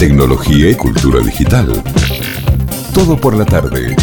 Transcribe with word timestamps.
tecnología 0.00 0.70
y 0.70 0.74
cultura 0.76 1.20
digital. 1.20 1.70
Todo 2.94 3.18
por 3.20 3.36
la 3.36 3.44
tarde. 3.44 3.94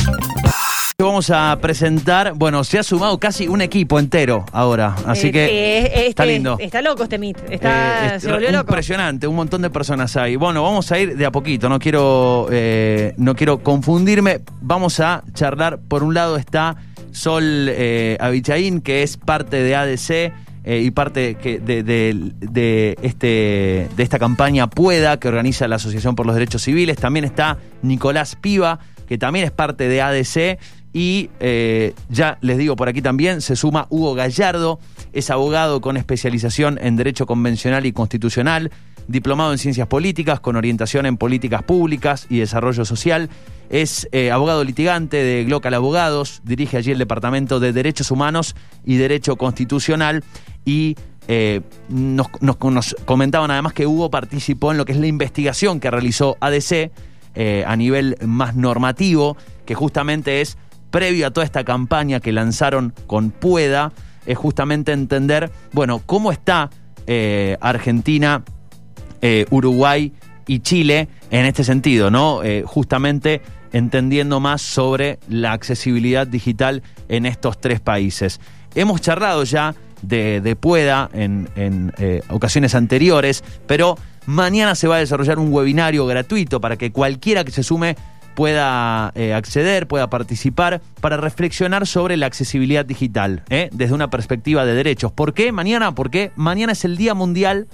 Vamos 1.00 1.32
a 1.32 1.58
presentar, 1.60 2.34
bueno, 2.36 2.64
se 2.64 2.78
ha 2.78 2.84
sumado 2.84 3.18
casi 3.20 3.48
un 3.48 3.62
equipo 3.62 3.98
entero 3.98 4.46
ahora, 4.52 4.96
así 5.08 5.30
Eh, 5.30 5.32
que 5.32 5.46
eh, 5.46 5.86
este- 5.86 6.08
está 6.10 6.26
lindo. 6.28 6.56
Está 6.60 6.84
loco 6.84 7.02
este 7.02 7.18
Meet. 7.18 7.38
Está, 7.50 8.14
Eh, 8.14 8.16
es 8.18 8.22
se 8.22 8.32
volvió 8.32 8.52
loco. 8.52 8.66
Impresionante, 8.70 9.26
un 9.26 9.36
montón 9.36 9.64
de 9.64 9.72
personas 9.72 10.16
hay. 10.18 10.36
Bueno, 10.36 10.62
vamos 10.62 10.92
a 10.92 11.00
ir 11.00 11.18
de 11.18 11.26
a 11.26 11.32
poquito, 11.32 11.68
no 11.68 11.80
quiero, 11.80 12.48
eh, 12.52 13.16
no 13.18 13.36
quiero 13.36 13.64
confundirme. 13.64 14.42
Vamos 14.62 15.00
a 15.00 15.24
charlar, 15.34 15.80
por 15.80 16.04
un 16.04 16.14
lado 16.14 16.38
está 16.38 16.76
Sol 17.12 17.44
eh, 17.70 18.18
Abichaín, 18.20 18.82
que 18.82 19.02
es 19.02 19.18
parte 19.18 19.64
de 19.64 19.76
ADC 19.76 20.32
eh, 20.70 20.82
y 20.82 20.92
parte 20.92 21.36
que 21.36 21.60
de, 21.60 21.82
de- 21.82 22.98
este, 23.02 23.88
de 23.96 24.04
esta 24.04 24.20
campaña 24.20 24.68
Pueda, 24.68 25.18
que 25.18 25.30
organiza 25.30 25.66
la 25.70 25.78
Asociación 25.78 26.16
por 26.16 26.26
los 26.26 26.36
Derechos 26.36 26.62
Civiles. 26.64 26.98
También 26.98 27.24
está 27.24 27.58
Nicolás 27.82 28.36
Piva, 28.36 28.80
que 29.08 29.18
también 29.18 29.46
es 29.46 29.52
parte 29.52 29.88
de 29.88 30.02
ADC. 30.02 30.60
Y 30.94 31.30
eh, 31.40 31.94
ya 32.10 32.38
les 32.42 32.58
digo 32.58 32.76
por 32.76 32.90
aquí 32.90 33.02
también, 33.02 33.42
se 33.42 33.56
suma 33.56 33.88
Hugo 33.90 34.14
Gallardo, 34.16 34.80
es 35.14 35.30
abogado 35.30 35.80
con 35.80 35.96
especialización 35.96 36.80
en 36.82 36.96
Derecho 36.96 37.26
Convencional 37.26 37.86
y 37.86 37.92
Constitucional, 37.94 38.72
diplomado 39.08 39.52
en 39.52 39.58
Ciencias 39.58 39.88
Políticas, 39.88 40.40
con 40.40 40.56
orientación 40.56 41.06
en 41.06 41.18
Políticas 41.18 41.64
Públicas 41.64 42.28
y 42.30 42.40
Desarrollo 42.40 42.86
Social. 42.86 43.30
Es 43.70 44.08
eh, 44.12 44.32
abogado 44.32 44.64
litigante 44.64 45.18
de 45.18 45.44
Glocal 45.44 45.74
Abogados, 45.74 46.42
dirige 46.44 46.78
allí 46.78 46.92
el 46.92 46.98
Departamento 47.00 47.60
de 47.60 47.74
Derechos 47.74 48.12
Humanos 48.12 48.56
y 48.86 48.96
Derecho 48.96 49.36
Constitucional 49.36 50.24
y 50.64 50.96
eh, 51.28 51.62
nos, 51.90 52.96
comentaban 53.06 53.52
además 53.52 53.74
que 53.74 53.86
Hugo 53.86 54.10
participó 54.10 54.72
en 54.72 54.78
lo 54.78 54.86
que 54.86 54.94
es 54.94 54.98
la 54.98 55.08
investigación 55.08 55.82
que 55.82 55.92
realizó 55.92 56.38
ADC 56.40 56.92
eh, 57.36 57.64
a 57.68 57.76
nivel 57.76 58.16
más 58.26 58.56
normativo, 58.56 59.36
que 59.66 59.76
justamente 59.76 60.40
es 60.40 60.58
previo 60.90 61.28
a 61.28 61.32
toda 61.32 61.46
esta 61.46 61.66
campaña 61.66 62.22
que 62.22 62.32
lanzaron 62.32 62.94
con 63.06 63.32
Pueda, 63.32 63.92
es 64.26 64.38
justamente 64.38 64.94
entender, 64.94 65.52
bueno, 65.74 66.02
cómo 66.06 66.32
está 66.32 66.70
Argentina, 67.62 68.44
eh, 69.22 69.46
Uruguay 69.50 70.14
y 70.46 70.60
Chile 70.60 71.08
en 71.32 71.46
este 71.46 71.64
sentido, 71.64 72.10
¿no? 72.12 72.44
Eh, 72.44 72.64
justamente 72.66 73.42
entendiendo 73.74 74.40
más 74.40 74.62
sobre 74.62 75.20
la 75.28 75.52
accesibilidad 75.52 76.26
digital 76.26 76.84
en 77.10 77.26
estos 77.26 77.60
tres 77.60 77.80
países. 77.80 78.40
Hemos 78.76 79.02
charlado 79.02 79.44
ya 79.44 79.76
de, 80.02 80.56
Pueda 80.60 81.10
en, 81.14 81.50
en, 81.56 81.94
eh, 81.98 82.22
ocasiones 82.30 82.76
anteriores, 82.76 83.44
pero 83.66 83.98
mañana 84.26 84.76
se 84.76 84.88
va 84.88 84.98
a 84.98 85.00
desarrollar 85.00 85.40
un 85.40 85.52
webinario 85.52 86.06
gratuito 86.06 86.62
para 86.62 86.78
que 86.78 86.92
cualquiera 86.92 87.44
que 87.44 87.52
se 87.52 87.64
sume 87.64 87.96
pueda 88.36 89.08
acceder, 89.08 89.88
pueda 89.88 90.12
participar 90.12 90.80
para 91.02 91.18
reflexionar 91.18 91.88
sobre 91.88 92.18
la 92.18 92.28
accesibilidad 92.28 92.86
digital 92.86 93.42
desde 93.50 93.96
una 93.96 94.12
perspectiva 94.12 94.64
de 94.64 94.76
derechos. 94.76 95.12
¿Por 95.12 95.34
qué 95.34 95.52
mañana? 95.52 95.96
Porque 95.96 96.32
mañana 96.36 96.74
es 96.74 96.86
el 96.86 96.98
Día 96.98 97.16
Mundial 97.16 97.68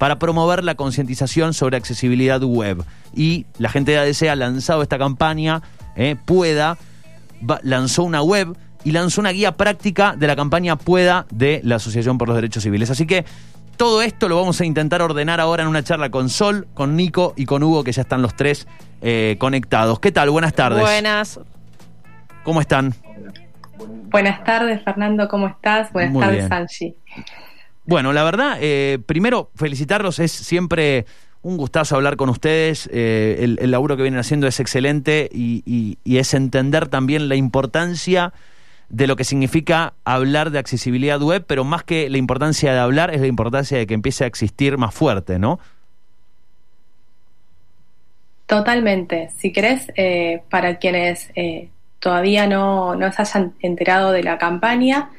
para 0.00 0.18
promover 0.18 0.64
la 0.64 0.74
concientización 0.74 1.52
sobre 1.52 1.76
accesibilidad 1.76 2.40
web. 2.42 2.82
Y 3.14 3.44
la 3.58 3.68
gente 3.68 3.92
de 3.92 3.98
ADC 3.98 4.28
ha 4.30 4.34
lanzado 4.34 4.82
esta 4.82 4.96
campaña, 4.98 5.60
¿eh? 5.94 6.16
Pueda, 6.24 6.78
va- 7.48 7.60
lanzó 7.62 8.02
una 8.04 8.22
web 8.22 8.56
y 8.82 8.92
lanzó 8.92 9.20
una 9.20 9.30
guía 9.30 9.52
práctica 9.58 10.14
de 10.16 10.26
la 10.26 10.34
campaña 10.36 10.76
Pueda 10.76 11.26
de 11.30 11.60
la 11.64 11.76
Asociación 11.76 12.16
por 12.16 12.28
los 12.28 12.34
Derechos 12.34 12.62
Civiles. 12.62 12.88
Así 12.90 13.06
que 13.06 13.26
todo 13.76 14.00
esto 14.00 14.26
lo 14.30 14.36
vamos 14.36 14.58
a 14.62 14.64
intentar 14.64 15.02
ordenar 15.02 15.38
ahora 15.38 15.64
en 15.64 15.68
una 15.68 15.82
charla 15.82 16.08
con 16.10 16.30
Sol, 16.30 16.66
con 16.72 16.96
Nico 16.96 17.34
y 17.36 17.44
con 17.44 17.62
Hugo, 17.62 17.84
que 17.84 17.92
ya 17.92 18.00
están 18.02 18.22
los 18.22 18.34
tres 18.34 18.66
eh, 19.02 19.36
conectados. 19.38 20.00
¿Qué 20.00 20.12
tal? 20.12 20.30
Buenas 20.30 20.54
tardes. 20.54 20.80
Buenas. 20.80 21.40
¿Cómo 22.42 22.62
están? 22.62 22.94
Buenas 24.10 24.42
tardes, 24.44 24.82
Fernando, 24.82 25.28
¿cómo 25.28 25.46
estás? 25.46 25.92
Buenas 25.92 26.12
Muy 26.12 26.22
tardes, 26.22 26.38
bien. 26.48 26.52
Angie. 26.52 26.96
Bueno, 27.90 28.12
la 28.12 28.22
verdad, 28.22 28.56
eh, 28.60 29.00
primero 29.04 29.50
felicitarlos, 29.56 30.20
es 30.20 30.30
siempre 30.30 31.06
un 31.42 31.56
gustazo 31.56 31.96
hablar 31.96 32.14
con 32.14 32.28
ustedes, 32.28 32.88
eh, 32.92 33.38
el, 33.40 33.58
el 33.60 33.72
laburo 33.72 33.96
que 33.96 34.04
vienen 34.04 34.20
haciendo 34.20 34.46
es 34.46 34.60
excelente 34.60 35.28
y, 35.32 35.98
es 36.04 36.32
entender 36.32 36.86
también 36.86 37.28
la 37.28 37.34
importancia 37.34 38.32
de 38.90 39.08
lo 39.08 39.16
que 39.16 39.24
significa 39.24 39.94
hablar 40.04 40.52
de 40.52 40.60
accesibilidad 40.60 41.20
web, 41.20 41.42
pero 41.48 41.64
más 41.64 41.82
que 41.82 42.08
la 42.08 42.18
importancia 42.18 42.72
de 42.72 42.78
hablar 42.78 43.12
es 43.12 43.22
la 43.22 43.26
importancia 43.26 43.76
de 43.76 43.88
que 43.88 43.94
empiece 43.94 44.22
a 44.22 44.28
existir 44.28 44.78
más 44.78 44.94
fuerte, 44.94 45.40
¿no? 45.40 45.58
Totalmente. 48.46 49.30
Si 49.36 49.52
querés, 49.52 49.90
eh, 49.96 50.44
para 50.48 50.78
quienes 50.78 51.32
eh, 51.34 51.70
todavía 51.98 52.46
no, 52.46 52.94
no 52.94 53.10
se 53.10 53.22
hayan 53.22 53.54
enterado 53.58 54.12
de 54.12 54.22
la 54.22 54.38
campaña, 54.38 55.10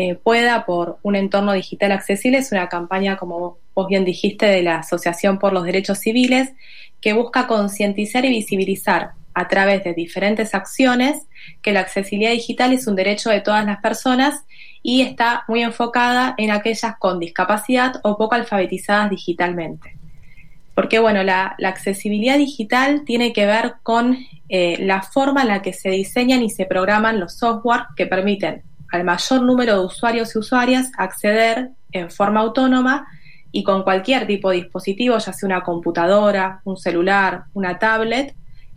eh, 0.00 0.14
Pueda 0.14 0.64
por 0.64 1.00
un 1.02 1.16
entorno 1.16 1.52
digital 1.52 1.90
accesible 1.90 2.38
es 2.38 2.52
una 2.52 2.68
campaña, 2.68 3.16
como 3.16 3.58
vos 3.74 3.88
bien 3.88 4.04
dijiste, 4.04 4.46
de 4.46 4.62
la 4.62 4.76
Asociación 4.76 5.40
por 5.40 5.52
los 5.52 5.64
Derechos 5.64 5.98
Civiles, 5.98 6.52
que 7.00 7.14
busca 7.14 7.48
concientizar 7.48 8.24
y 8.24 8.28
visibilizar 8.28 9.10
a 9.34 9.48
través 9.48 9.82
de 9.82 9.94
diferentes 9.94 10.54
acciones 10.54 11.26
que 11.62 11.72
la 11.72 11.80
accesibilidad 11.80 12.30
digital 12.30 12.72
es 12.72 12.86
un 12.86 12.94
derecho 12.94 13.28
de 13.30 13.40
todas 13.40 13.66
las 13.66 13.80
personas 13.80 14.44
y 14.84 15.02
está 15.02 15.42
muy 15.48 15.64
enfocada 15.64 16.36
en 16.38 16.52
aquellas 16.52 16.96
con 17.00 17.18
discapacidad 17.18 17.94
o 18.04 18.16
poco 18.16 18.36
alfabetizadas 18.36 19.10
digitalmente. 19.10 19.96
Porque 20.76 21.00
bueno, 21.00 21.24
la, 21.24 21.56
accesibilidad 21.64 22.38
digital 22.38 23.02
tiene 23.04 23.32
que 23.32 23.46
ver 23.46 23.74
con 23.82 24.16
eh, 24.48 24.76
la 24.78 25.02
forma 25.02 25.42
en 25.42 25.48
la 25.48 25.60
que 25.60 25.72
se 25.72 25.90
diseñan 25.90 26.44
y 26.44 26.50
se 26.50 26.66
programan 26.66 27.18
los 27.18 27.36
software 27.36 27.86
que 27.96 28.06
permiten 28.06 28.62
al 28.90 29.04
mayor 29.04 29.42
número 29.42 29.78
de 29.78 29.86
usuarios 29.86 30.34
y 30.34 30.38
usuarias 30.38 30.90
acceder 30.96 31.70
en 31.92 32.10
forma 32.10 32.40
autónoma 32.40 33.06
y 33.50 33.62
con 33.62 33.82
cualquier 33.82 34.26
tipo 34.26 34.50
de 34.50 34.56
dispositivo, 34.56 35.18
ya 35.18 35.32
sea 35.32 35.46
una 35.46 35.62
computadora, 35.62 36.60
un 36.64 36.76
celular, 36.76 37.44
una 37.54 37.78
tablet, 37.78 38.34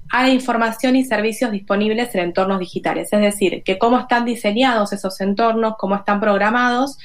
a 0.09 0.23
la 0.23 0.29
información 0.29 0.95
y 0.95 1.05
servicios 1.05 1.51
disponibles 1.51 2.13
en 2.15 2.21
entornos 2.21 2.59
digitales. 2.59 3.09
Es 3.11 3.21
decir, 3.21 3.63
que 3.63 3.77
cómo 3.77 3.99
están 3.99 4.25
diseñados 4.25 4.91
esos 4.93 5.19
entornos, 5.21 5.75
cómo 5.77 5.95
están 5.95 6.19
programados, 6.19 6.97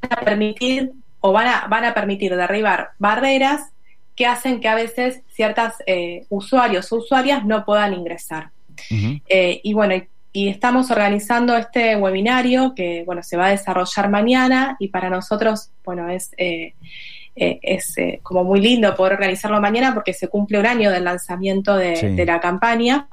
van 0.00 0.18
a 0.18 0.24
permitir 0.24 0.92
o 1.20 1.32
van 1.32 1.46
a, 1.46 1.66
van 1.68 1.84
a 1.84 1.94
permitir 1.94 2.34
derribar 2.36 2.90
barreras 2.98 3.72
que 4.16 4.26
hacen 4.26 4.60
que 4.60 4.68
a 4.68 4.74
veces 4.74 5.22
ciertos 5.28 5.74
usuarios 6.28 6.92
o 6.92 6.96
usuarias 6.96 7.44
no 7.44 7.64
puedan 7.64 7.94
ingresar. 7.94 8.50
Eh, 8.90 9.60
y 9.62 9.72
bueno, 9.72 9.94
y, 10.34 10.48
estamos 10.48 10.90
organizando 10.90 11.56
este 11.56 11.96
webinario 11.96 12.74
que 12.74 13.04
bueno 13.06 13.22
se 13.22 13.36
va 13.36 13.46
a 13.46 13.50
desarrollar 13.50 14.10
mañana 14.10 14.76
y 14.78 14.88
para 14.88 15.08
nosotros 15.08 15.70
bueno 15.84 16.10
es 16.10 16.32
eh, 16.36 16.74
eh, 17.36 17.58
es 17.62 17.96
eh, 17.96 18.20
como 18.22 18.44
muy 18.44 18.60
lindo 18.60 18.94
poder 18.94 19.14
organizarlo 19.14 19.60
mañana 19.60 19.94
porque 19.94 20.12
se 20.12 20.28
cumple 20.28 20.58
un 20.58 20.66
año 20.66 20.90
del 20.90 21.04
lanzamiento 21.04 21.76
de, 21.76 21.96
Sí. 21.96 22.08
de 22.08 22.26
la 22.26 22.40
campaña 22.40 23.08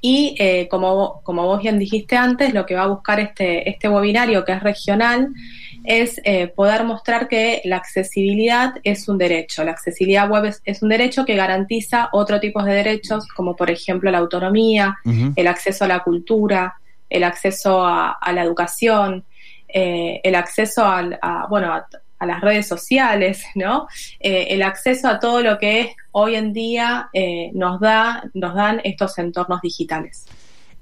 y 0.00 0.36
como, 0.68 1.20
como 1.22 1.44
vos 1.44 1.62
bien 1.62 1.78
dijiste 1.78 2.16
antes, 2.16 2.52
lo 2.52 2.66
que 2.66 2.74
va 2.74 2.82
a 2.82 2.88
buscar 2.88 3.18
este, 3.20 3.68
este 3.68 3.88
webinario 3.88 4.44
que 4.44 4.52
es 4.52 4.62
regional 4.62 5.32
es 5.86 6.20
eh, 6.24 6.48
poder 6.48 6.84
mostrar 6.84 7.28
que 7.28 7.60
la 7.64 7.76
accesibilidad 7.76 8.74
es 8.82 9.08
un 9.08 9.18
derecho. 9.18 9.64
La 9.64 9.70
accesibilidad 9.70 10.28
web 10.28 10.44
es, 10.46 10.60
es 10.64 10.82
un 10.82 10.88
derecho 10.88 11.24
que 11.24 11.34
garantiza 11.36 12.08
otro 12.12 12.40
tipo 12.40 12.62
de 12.62 12.74
derechos, 12.74 13.26
como 13.28 13.54
por 13.56 13.70
ejemplo 13.70 14.10
la 14.10 14.18
autonomía, 14.18 14.96
el 15.36 15.46
acceso 15.46 15.84
a 15.84 15.88
la 15.88 16.00
cultura, 16.02 16.74
el 17.08 17.22
acceso 17.24 17.84
a, 17.86 18.10
a 18.12 18.32
la 18.32 18.42
educación, 18.42 19.24
eh, 19.68 20.20
el 20.24 20.34
acceso 20.34 20.84
al- 20.84 21.18
a, 21.22 21.46
bueno, 21.48 21.72
a, 21.72 21.86
a 22.18 22.26
las 22.26 22.40
redes 22.40 22.66
sociales, 22.66 23.44
¿no? 23.54 23.86
Eh, 24.20 24.48
el 24.50 24.62
acceso 24.62 25.08
a 25.08 25.20
todo 25.20 25.40
lo 25.40 25.58
que 25.58 25.80
es 25.80 25.88
hoy 26.12 26.34
en 26.34 26.52
día 26.52 27.08
nos 27.52 27.78
da, 27.80 28.24
nos 28.34 28.54
dan 28.54 28.80
estos 28.84 29.18
entornos 29.18 29.60
digitales. 29.60 30.26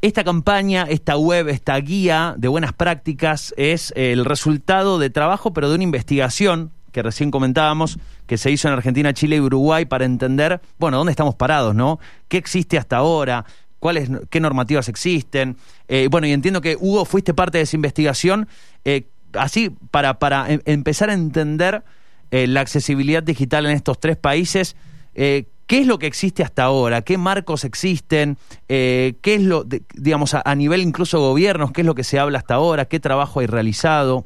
Esta 0.04 0.22
campaña, 0.22 0.84
esta 0.86 1.16
web, 1.16 1.48
esta 1.48 1.78
guía 1.78 2.34
de 2.36 2.48
buenas 2.48 2.74
prácticas 2.74 3.54
es 3.56 3.90
el 3.96 4.26
resultado 4.26 4.98
de 4.98 5.08
trabajo, 5.08 5.54
pero 5.54 5.70
de 5.70 5.76
una 5.76 5.84
investigación 5.84 6.72
que 6.92 7.02
recién 7.02 7.30
comentábamos, 7.30 7.98
que 8.26 8.36
se 8.36 8.50
hizo 8.50 8.68
en 8.68 8.74
Argentina, 8.74 9.14
Chile 9.14 9.36
y 9.36 9.40
Uruguay 9.40 9.86
para 9.86 10.04
entender, 10.04 10.60
bueno, 10.78 10.98
dónde 10.98 11.10
estamos 11.12 11.36
parados, 11.36 11.74
¿no? 11.74 12.00
¿Qué 12.28 12.36
existe 12.36 12.76
hasta 12.76 12.98
ahora? 12.98 13.46
¿Cuáles, 13.78 14.10
qué 14.28 14.40
normativas 14.40 14.90
existen? 14.90 15.56
Eh, 15.88 16.08
bueno, 16.10 16.26
y 16.26 16.32
entiendo 16.32 16.60
que 16.60 16.76
Hugo 16.78 17.06
fuiste 17.06 17.32
parte 17.32 17.56
de 17.56 17.64
esa 17.64 17.76
investigación, 17.76 18.46
eh, 18.84 19.06
así 19.32 19.70
para, 19.90 20.18
para 20.18 20.52
em- 20.52 20.60
empezar 20.66 21.08
a 21.08 21.14
entender 21.14 21.82
eh, 22.30 22.46
la 22.46 22.60
accesibilidad 22.60 23.22
digital 23.22 23.64
en 23.64 23.72
estos 23.72 23.98
tres 23.98 24.18
países. 24.18 24.76
eh, 25.14 25.46
¿Qué 25.66 25.78
es 25.80 25.86
lo 25.86 25.98
que 25.98 26.06
existe 26.06 26.42
hasta 26.42 26.64
ahora? 26.64 27.02
¿Qué 27.02 27.16
marcos 27.18 27.64
existen? 27.64 28.36
Eh, 28.68 29.14
¿Qué 29.22 29.34
es 29.36 29.42
lo, 29.42 29.64
de- 29.64 29.82
digamos, 29.94 30.34
a, 30.34 30.42
a 30.44 30.54
nivel 30.54 30.80
incluso 30.82 31.20
gobiernos, 31.20 31.72
qué 31.72 31.80
es 31.80 31.86
lo 31.86 31.94
que 31.94 32.04
se 32.04 32.18
habla 32.18 32.38
hasta 32.38 32.54
ahora? 32.54 32.84
¿Qué 32.84 33.00
trabajo 33.00 33.40
hay 33.40 33.46
realizado? 33.46 34.24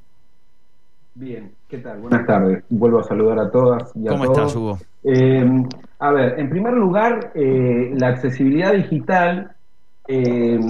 Bien, 1.14 1.52
¿qué 1.68 1.78
tal? 1.78 2.00
Buenas 2.00 2.26
tardes. 2.26 2.64
Vuelvo 2.68 3.00
a 3.00 3.04
saludar 3.04 3.38
a 3.38 3.50
todas 3.50 3.90
y 3.96 4.06
a 4.06 4.10
¿Cómo 4.10 4.24
todos. 4.24 4.38
estás, 4.38 4.56
Hugo? 4.56 4.78
Eh, 5.04 5.62
A 6.00 6.12
ver, 6.12 6.38
en 6.38 6.48
primer 6.50 6.74
lugar, 6.74 7.32
eh, 7.34 7.92
la 7.96 8.08
accesibilidad 8.08 8.72
digital 8.72 9.50
eh, 10.06 10.60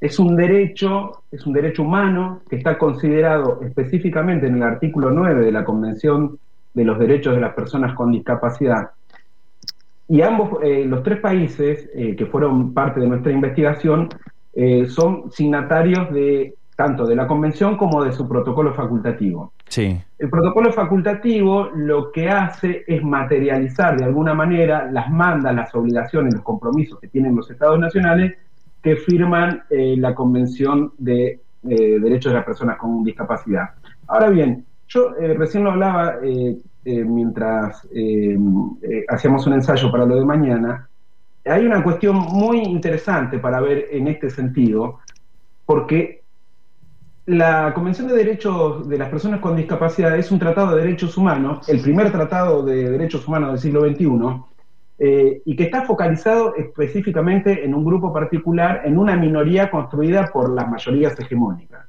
es 0.00 0.18
un 0.18 0.36
derecho, 0.36 1.24
es 1.30 1.46
un 1.46 1.52
derecho 1.52 1.82
humano 1.82 2.40
que 2.48 2.56
está 2.56 2.78
considerado 2.78 3.60
específicamente 3.62 4.46
en 4.46 4.56
el 4.56 4.62
artículo 4.62 5.10
9 5.10 5.44
de 5.44 5.52
la 5.52 5.64
Convención 5.64 6.38
de 6.72 6.84
los 6.84 6.98
Derechos 6.98 7.34
de 7.34 7.40
las 7.42 7.54
Personas 7.54 7.94
con 7.94 8.10
Discapacidad. 8.10 8.90
Y 10.08 10.20
ambos, 10.20 10.62
eh, 10.62 10.84
los 10.86 11.02
tres 11.02 11.20
países 11.20 11.88
que 11.94 12.26
fueron 12.26 12.74
parte 12.74 13.00
de 13.00 13.06
nuestra 13.06 13.32
investigación, 13.32 14.08
son 14.86 15.32
signatarios 15.32 16.12
de 16.12 16.54
tanto 16.76 17.06
de 17.06 17.14
la 17.14 17.26
convención 17.26 17.76
como 17.76 18.02
de 18.04 18.12
su 18.12 18.28
protocolo 18.28 18.74
facultativo. 18.74 19.52
Sí. 19.68 20.00
El 20.18 20.30
protocolo 20.30 20.72
facultativo 20.72 21.70
lo 21.74 22.10
que 22.10 22.28
hace 22.28 22.84
es 22.86 23.02
materializar 23.02 23.96
de 23.96 24.04
alguna 24.04 24.34
manera 24.34 24.90
las 24.90 25.10
mandas, 25.10 25.54
las 25.54 25.74
obligaciones, 25.74 26.34
los 26.34 26.42
compromisos 26.42 26.98
que 27.00 27.08
tienen 27.08 27.36
los 27.36 27.50
estados 27.50 27.78
nacionales 27.78 28.34
que 28.82 28.96
firman 28.96 29.62
eh, 29.70 29.94
la 29.96 30.14
Convención 30.14 30.92
de 30.98 31.40
eh, 31.68 31.98
Derechos 32.00 32.32
de 32.32 32.38
las 32.38 32.44
Personas 32.44 32.76
con 32.76 33.02
Discapacidad. 33.02 33.70
Ahora 34.08 34.28
bien, 34.28 34.66
yo 34.88 35.16
eh, 35.16 35.34
recién 35.34 35.64
lo 35.64 35.70
hablaba 35.70 36.16
mientras 36.84 37.88
hacíamos 39.08 39.46
un 39.46 39.54
ensayo 39.54 39.90
para 39.90 40.06
lo 40.06 40.16
de 40.16 40.24
mañana. 40.24 40.88
Hay 41.46 41.64
una 41.66 41.82
cuestión 41.82 42.16
muy 42.16 42.58
interesante 42.58 43.38
para 43.38 43.60
ver 43.60 43.88
en 43.90 44.08
este 44.08 44.30
sentido, 44.30 45.00
porque 45.66 46.24
la 47.26 47.72
Convención 47.72 48.08
de 48.08 48.16
Derechos 48.16 48.86
de 48.86 48.98
las 48.98 49.08
Personas 49.08 49.40
con 49.40 49.56
Discapacidad 49.56 50.18
es 50.18 50.30
un 50.30 50.38
tratado 50.38 50.76
de 50.76 50.82
derechos 50.82 51.16
humanos, 51.16 51.66
el 51.68 51.80
primer 51.80 52.12
tratado 52.12 52.62
de 52.62 52.90
derechos 52.90 53.26
humanos 53.26 53.50
del 53.50 53.58
siglo 53.60 53.80
XXI, 53.86 54.42
eh, 54.98 55.42
y 55.44 55.56
que 55.56 55.64
está 55.64 55.82
focalizado 55.82 56.54
específicamente 56.54 57.64
en 57.64 57.74
un 57.74 57.84
grupo 57.84 58.12
particular, 58.12 58.82
en 58.84 58.98
una 58.98 59.16
minoría 59.16 59.70
construida 59.70 60.30
por 60.32 60.50
las 60.50 60.68
mayorías 60.70 61.18
hegemónicas. 61.18 61.86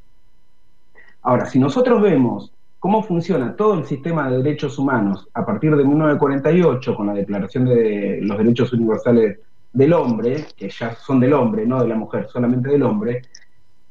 Ahora, 1.22 1.46
si 1.46 1.60
nosotros 1.60 2.02
vemos 2.02 2.54
cómo 2.86 3.02
funciona 3.02 3.56
todo 3.56 3.80
el 3.80 3.86
sistema 3.86 4.30
de 4.30 4.44
derechos 4.44 4.78
humanos 4.78 5.28
a 5.34 5.44
partir 5.44 5.76
de 5.76 5.84
1948, 5.84 6.96
con 6.96 7.08
la 7.08 7.16
Declaración 7.16 7.66
de 7.66 8.20
los 8.22 8.38
Derechos 8.38 8.74
Universales 8.74 9.40
del 9.74 9.92
Hombre, 9.92 10.46
que 10.56 10.70
ya 10.70 10.94
son 10.94 11.20
del 11.20 11.34
hombre, 11.34 11.66
no 11.66 11.82
de 11.82 11.88
la 11.88 11.96
mujer, 11.96 12.28
solamente 12.32 12.70
del 12.70 12.84
hombre, 12.84 13.24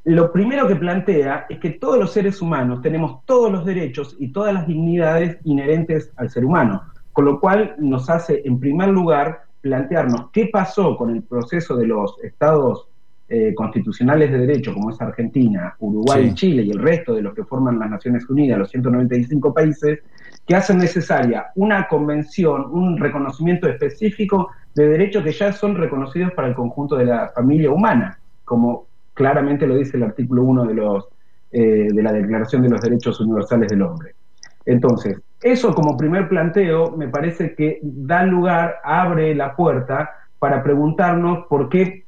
lo 0.04 0.30
primero 0.30 0.68
que 0.68 0.76
plantea 0.76 1.46
es 1.48 1.58
que 1.58 1.70
todos 1.70 1.98
los 1.98 2.12
seres 2.12 2.40
humanos 2.40 2.82
tenemos 2.82 3.24
todos 3.24 3.50
los 3.50 3.64
derechos 3.64 4.14
y 4.20 4.28
todas 4.28 4.54
las 4.54 4.68
dignidades 4.68 5.38
inherentes 5.42 6.12
al 6.14 6.30
ser 6.30 6.44
humano, 6.44 6.84
con 7.12 7.24
lo 7.24 7.40
cual 7.40 7.74
nos 7.78 8.08
hace, 8.08 8.42
en 8.44 8.60
primer 8.60 8.90
lugar, 8.90 9.42
plantearnos 9.60 10.30
qué 10.30 10.50
pasó 10.52 10.96
con 10.96 11.10
el 11.10 11.24
proceso 11.24 11.74
de 11.74 11.88
los 11.88 12.16
estados 12.22 12.86
eh, 13.28 13.54
constitucionales 13.54 14.30
de 14.30 14.38
derecho, 14.38 14.74
como 14.74 14.90
es 14.90 15.00
Argentina, 15.00 15.74
Uruguay 15.78 16.26
y 16.26 16.34
Chile, 16.34 16.62
y 16.62 16.70
el 16.70 16.78
resto 16.78 17.14
de 17.14 17.22
los 17.22 17.34
que 17.34 17.44
forman 17.44 17.78
las 17.78 17.90
Naciones 17.90 18.28
Unidas, 18.28 18.58
los 18.58 18.70
195 18.70 19.54
países, 19.54 20.00
que 20.46 20.54
hacen 20.54 20.78
necesaria 20.78 21.46
una 21.54 21.88
convención, 21.88 22.66
un 22.70 22.98
reconocimiento 22.98 23.66
específico 23.66 24.50
de 24.74 24.88
derechos 24.88 25.24
que 25.24 25.32
ya 25.32 25.52
son 25.52 25.74
reconocidos 25.76 26.32
para 26.32 26.48
el 26.48 26.54
conjunto 26.54 26.96
de 26.96 27.06
la 27.06 27.28
familia 27.28 27.70
humana, 27.70 28.18
como 28.44 28.88
claramente 29.14 29.66
lo 29.66 29.76
dice 29.76 29.96
el 29.96 30.02
artículo 30.02 30.42
1 30.42 30.66
de, 30.66 30.74
los, 30.74 31.08
eh, 31.50 31.88
de 31.92 32.02
la 32.02 32.12
Declaración 32.12 32.62
de 32.62 32.68
los 32.68 32.80
Derechos 32.82 33.20
Universales 33.20 33.70
del 33.70 33.82
Hombre. 33.82 34.14
Entonces, 34.66 35.18
eso 35.42 35.74
como 35.74 35.96
primer 35.96 36.28
planteo 36.28 36.90
me 36.90 37.08
parece 37.08 37.54
que 37.54 37.80
da 37.82 38.22
lugar, 38.24 38.76
abre 38.82 39.34
la 39.34 39.54
puerta 39.56 40.10
para 40.38 40.62
preguntarnos 40.62 41.46
por 41.48 41.68
qué 41.68 42.03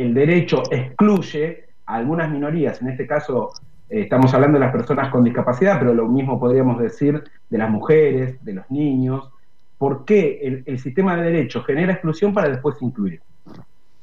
el 0.00 0.14
derecho 0.14 0.62
excluye 0.70 1.64
a 1.84 1.96
algunas 1.96 2.30
minorías, 2.30 2.80
en 2.80 2.88
este 2.88 3.06
caso 3.06 3.50
eh, 3.88 4.02
estamos 4.02 4.32
hablando 4.32 4.58
de 4.58 4.64
las 4.64 4.72
personas 4.72 5.10
con 5.10 5.22
discapacidad, 5.22 5.78
pero 5.78 5.92
lo 5.92 6.06
mismo 6.06 6.40
podríamos 6.40 6.80
decir 6.80 7.22
de 7.50 7.58
las 7.58 7.68
mujeres, 7.68 8.42
de 8.42 8.54
los 8.54 8.70
niños, 8.70 9.30
por 9.76 10.04
qué 10.04 10.62
el, 10.66 10.78
sistema 10.78 11.16
de 11.16 11.30
derecho 11.30 11.62
genera 11.62 11.92
exclusión 11.92 12.32
para 12.32 12.48
después 12.48 12.76
incluir. 12.80 13.20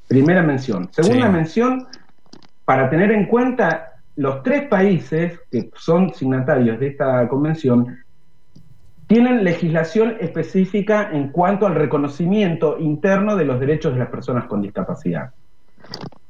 Primera 0.07 0.41
mención. 0.41 0.89
Segunda 0.91 1.29
mención, 1.29 1.87
para 2.65 2.89
tener 2.89 3.11
en 3.11 3.25
cuenta 3.25 3.93
los 4.15 4.41
tres 4.41 4.67
países 4.67 5.39
que 5.51 5.69
son 5.75 6.13
signatarios 6.13 6.79
de 6.79 6.87
esta 6.87 7.27
convención, 7.27 7.97
tienen 9.05 9.43
legislación 9.43 10.17
específica 10.19 11.09
en 11.11 11.29
cuanto 11.29 11.65
al 11.65 11.75
reconocimiento 11.75 12.77
interno 12.79 13.35
de 13.35 13.45
los 13.45 13.59
derechos 13.59 13.93
de 13.93 13.99
las 13.99 14.09
personas 14.09 14.45
con 14.45 14.61
discapacidad. 14.61 15.31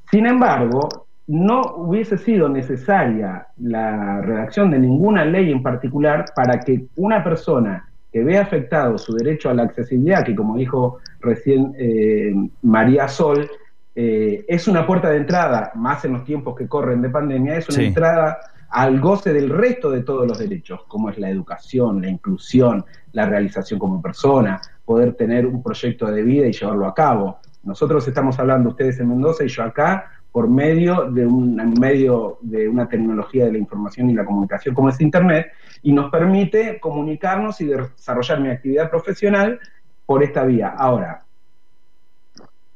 Sin 0.10 0.26
embargo, 0.26 1.08
no 1.28 1.62
hubiese 1.76 2.18
sido 2.18 2.48
necesaria 2.48 3.48
la 3.58 4.22
redacción 4.22 4.72
de 4.72 4.80
ninguna 4.80 5.26
ley 5.26 5.52
en 5.52 5.62
particular 5.62 6.26
para 6.36 6.60
que 6.60 6.86
una 6.96 7.24
persona 7.24 7.90
que 8.12 8.24
vea 8.24 8.42
afectado 8.42 8.98
su 8.98 9.14
derecho 9.14 9.50
a 9.50 9.54
la 9.54 9.64
accesibilidad, 9.64 10.24
que 10.24 10.36
como 10.36 10.56
dijo 10.56 11.00
recién 11.20 11.74
eh, 11.78 12.34
María 12.62 13.08
Sol, 13.10 13.50
eh, 13.96 14.46
es 14.48 14.68
una 14.68 14.88
puerta 14.88 15.10
de 15.10 15.18
entrada, 15.18 15.72
más 15.76 16.06
en 16.06 16.14
los 16.14 16.24
tiempos 16.24 16.56
que 16.56 16.68
corren 16.68 17.02
de 17.02 17.10
pandemia, 17.10 17.58
es 17.58 17.68
una 17.70 17.84
entrada 17.84 18.38
al 18.70 19.00
goce 19.00 19.34
del 19.34 19.50
resto 19.50 19.90
de 19.92 20.04
todos 20.04 20.28
los 20.28 20.38
derechos, 20.38 20.84
como 20.88 21.10
es 21.10 21.18
la 21.18 21.30
educación, 21.30 22.02
la 22.02 22.10
inclusión, 22.10 22.86
la 23.12 23.26
realización 23.26 23.80
como 23.80 24.02
persona, 24.02 24.62
poder 24.86 25.14
tener 25.16 25.46
un 25.46 25.62
proyecto 25.62 26.06
de 26.12 26.22
vida 26.24 26.48
y 26.48 26.54
llevarlo 26.54 26.86
a 26.86 26.94
cabo. 26.94 27.40
Nosotros 27.68 28.08
estamos 28.08 28.40
hablando, 28.40 28.70
ustedes 28.70 28.98
en 29.02 29.10
Mendoza 29.10 29.44
y 29.44 29.50
yo 29.50 29.62
acá, 29.62 30.10
por 30.32 30.50
medio 30.50 31.12
de 31.12 31.28
un 31.28 31.56
medio 31.78 32.38
de 32.40 32.70
una 32.70 32.88
tecnología 32.88 33.44
de 33.44 33.52
la 33.52 33.58
información 33.58 34.10
y 34.10 34.14
la 34.14 34.24
comunicación 34.24 34.74
como 34.74 34.88
es 34.88 35.02
Internet, 35.02 35.48
y 35.82 35.92
nos 35.92 36.10
permite 36.10 36.80
comunicarnos 36.80 37.60
y 37.60 37.66
desarrollar 37.66 38.40
mi 38.40 38.50
actividad 38.50 38.90
profesional 38.90 39.60
por 40.06 40.24
esta 40.24 40.46
vía. 40.46 40.70
Ahora, 40.78 41.26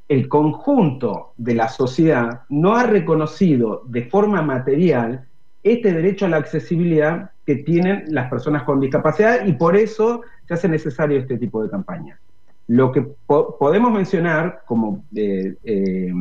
el 0.09 0.27
conjunto 0.27 1.31
de 1.37 1.55
la 1.55 1.69
sociedad 1.69 2.41
no 2.49 2.75
ha 2.75 2.83
reconocido 2.83 3.83
de 3.87 4.09
forma 4.09 4.41
material 4.41 5.25
este 5.63 5.93
derecho 5.93 6.25
a 6.25 6.29
la 6.29 6.37
accesibilidad 6.37 7.31
que 7.45 7.55
tienen 7.55 8.03
las 8.07 8.29
personas 8.29 8.63
con 8.63 8.81
discapacidad 8.81 9.45
y 9.45 9.53
por 9.53 9.77
eso 9.77 10.21
se 10.45 10.53
hace 10.53 10.67
necesario 10.67 11.17
este 11.17 11.37
tipo 11.37 11.63
de 11.63 11.69
campaña. 11.69 12.19
Lo 12.67 12.91
que 12.91 13.01
podemos 13.27 13.91
mencionar 13.91 14.63
como 14.65 15.03
eh, 15.15 15.55
eh, 15.63 16.13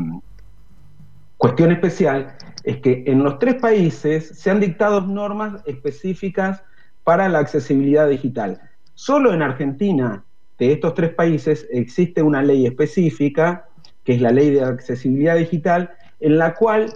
cuestión 1.36 1.72
especial 1.72 2.34
es 2.64 2.78
que 2.78 3.04
en 3.06 3.22
los 3.22 3.38
tres 3.38 3.54
países 3.56 4.38
se 4.38 4.50
han 4.50 4.60
dictado 4.60 5.00
normas 5.00 5.62
específicas 5.66 6.62
para 7.04 7.28
la 7.28 7.38
accesibilidad 7.38 8.08
digital. 8.08 8.60
Solo 8.94 9.32
en 9.32 9.42
Argentina, 9.42 10.24
de 10.58 10.72
estos 10.72 10.94
tres 10.94 11.14
países, 11.14 11.66
existe 11.70 12.22
una 12.22 12.42
ley 12.42 12.66
específica 12.66 13.66
que 14.04 14.14
es 14.14 14.20
la 14.20 14.32
ley 14.32 14.50
de 14.50 14.64
accesibilidad 14.64 15.36
digital, 15.36 15.90
en 16.20 16.38
la 16.38 16.54
cual 16.54 16.92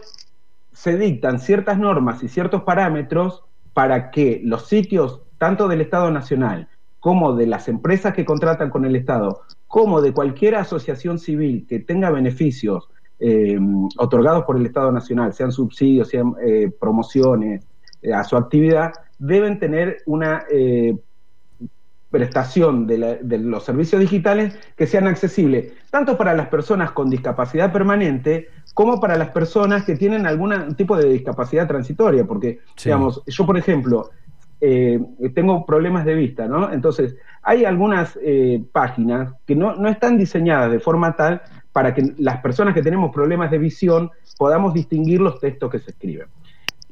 se 0.73 0.99
dictan 0.99 1.39
ciertas 1.39 1.79
normas 1.79 2.23
y 2.23 2.29
ciertos 2.29 2.63
parámetros 2.63 3.45
para 3.73 4.11
que 4.11 4.41
los 4.45 4.69
sitios, 4.69 5.23
tanto 5.39 5.69
del 5.69 5.81
Estado 5.81 6.11
Nacional 6.11 6.69
como 7.05 7.37
de 7.37 7.47
las 7.47 7.69
empresas 7.69 8.15
que 8.15 8.25
contratan 8.25 8.71
con 8.71 8.87
el 8.87 8.97
Estado, 8.97 9.43
como 9.67 10.01
de 10.01 10.15
cualquier 10.15 10.55
asociación 10.55 11.19
civil 11.19 11.67
que 11.69 11.81
tenga 11.81 12.09
beneficios 12.09 12.89
eh, 13.21 13.59
otorgados 13.99 14.45
por 14.45 14.57
el 14.57 14.65
Estado 14.65 14.91
Nacional, 14.91 15.35
sean 15.35 15.53
subsidios, 15.53 16.09
sean 16.09 16.33
eh, 16.43 16.73
promociones 16.81 17.67
eh, 18.01 18.15
a 18.15 18.25
su 18.25 18.39
actividad, 18.39 18.95
deben 19.19 19.59
tener 19.59 19.99
una 20.07 20.45
prestación 22.09 22.87
de, 22.87 23.21
los 23.39 23.65
servicios 23.65 24.01
digitales 24.01 24.57
que 24.75 24.87
sean 24.87 25.07
accesibles 25.07 25.75
tanto 25.91 26.17
para 26.17 26.33
las 26.33 26.49
personas 26.49 26.93
con 26.93 27.11
discapacidad 27.11 27.71
permanente 27.71 28.49
como 28.73 28.99
para 28.99 29.19
las 29.19 29.29
personas 29.29 29.85
que 29.85 29.97
tienen 29.97 30.27
algún 30.27 30.75
tipo 30.75 30.97
de 30.97 31.11
discapacidad 31.11 31.69
transitoria, 31.69 32.25
porque, 32.25 32.61
digamos, 32.83 33.23
yo, 33.27 33.45
por 33.45 33.59
ejemplo, 33.59 34.11
eh, 34.61 34.99
tengo 35.35 35.67
problemas 35.67 36.05
de 36.05 36.15
vista, 36.15 36.47
¿no? 36.47 36.73
Entonces, 36.73 37.17
hay 37.43 37.65
algunas 37.65 38.19
eh, 38.23 38.63
páginas 38.73 39.35
que 39.47 39.55
no, 39.55 39.75
no 39.77 39.89
están 39.89 40.17
diseñadas 40.17 40.71
de 40.71 40.81
forma 40.81 41.17
tal 41.17 41.43
para 41.73 41.93
que 41.93 42.15
las 42.19 42.39
personas 42.39 42.75
que 42.75 42.83
tenemos 42.83 43.13
problemas 43.13 43.51
de 43.51 43.59
visión 43.59 44.11
podamos 44.39 44.73
distinguir 44.73 45.21
los 45.21 45.41
textos 45.41 45.71
que 45.71 45.79
se 45.79 45.91
escriben. 45.91 46.29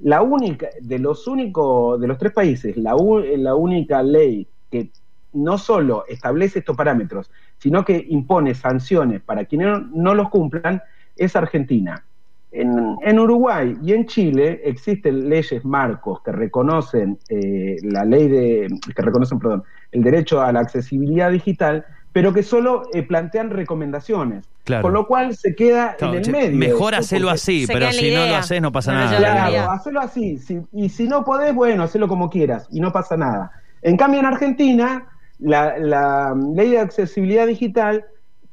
La 0.02 0.22
única, 0.22 0.68
de 0.80 0.98
los 0.98 1.28
únicos, 1.28 2.00
de 2.00 2.08
los 2.08 2.18
tres 2.18 2.32
países, 2.32 2.76
la, 2.76 2.96
la 3.36 3.54
única 3.54 4.02
ley 4.02 4.48
que 4.70 4.90
no 5.32 5.58
solo 5.58 6.04
establece 6.08 6.58
estos 6.58 6.76
parámetros, 6.76 7.30
sino 7.58 7.84
que 7.84 8.04
impone 8.08 8.54
sanciones 8.54 9.22
para 9.22 9.44
quienes 9.44 9.82
no, 9.92 10.14
los 10.14 10.28
cumplan, 10.28 10.82
es 11.16 11.36
Argentina. 11.36 12.04
En, 12.52 13.18
Uruguay 13.18 13.76
y 13.82 13.92
en 13.94 14.06
Chile 14.06 14.60
existen 14.64 15.28
leyes 15.28 15.64
marcos 15.64 16.20
que 16.22 16.32
reconocen 16.32 17.18
eh, 17.30 17.76
la 17.82 18.04
ley 18.04 18.28
de, 18.28 18.68
que 18.94 19.02
reconocen, 19.02 19.38
perdón, 19.38 19.64
el 19.90 20.02
derecho 20.02 20.42
a 20.42 20.52
la 20.52 20.60
accesibilidad 20.60 21.30
digital, 21.30 21.86
pero 22.12 22.32
que 22.34 22.42
solo 22.42 22.82
eh, 22.92 23.02
plantean 23.02 23.50
recomendaciones. 23.50 24.44
Claro. 24.64 24.82
Con 24.82 24.92
lo 24.92 25.06
cual 25.06 25.34
se 25.34 25.56
queda 25.56 25.96
Claro, 25.96 26.12
en 26.12 26.18
el 26.18 26.24
che, 26.24 26.30
medio. 26.32 26.58
Mejor 26.58 26.94
hacerlo 26.94 27.30
así, 27.30 27.64
pero 27.66 27.86
en 27.86 27.92
si 27.94 28.14
no 28.14 28.26
lo 28.26 28.36
haces 28.36 28.60
no 28.60 28.70
pasa 28.70 28.92
No, 28.92 28.98
nada. 29.00 29.18
Claro, 29.48 29.70
hacerlo 29.72 30.00
así. 30.00 30.38
Si- 30.38 30.60
y 30.72 30.88
si 30.90 31.08
no 31.08 31.24
podés, 31.24 31.54
bueno, 31.54 31.82
hacerlo 31.82 32.06
como 32.06 32.28
quieras 32.30 32.68
y 32.70 32.80
no 32.80 32.92
pasa 32.92 33.16
nada. 33.16 33.50
En 33.80 33.96
cambio, 33.96 34.20
en 34.20 34.26
Argentina, 34.26 35.06
la, 35.38 35.78
la 35.78 36.36
ley 36.54 36.70
de 36.72 36.78
accesibilidad 36.78 37.46
digital 37.46 38.04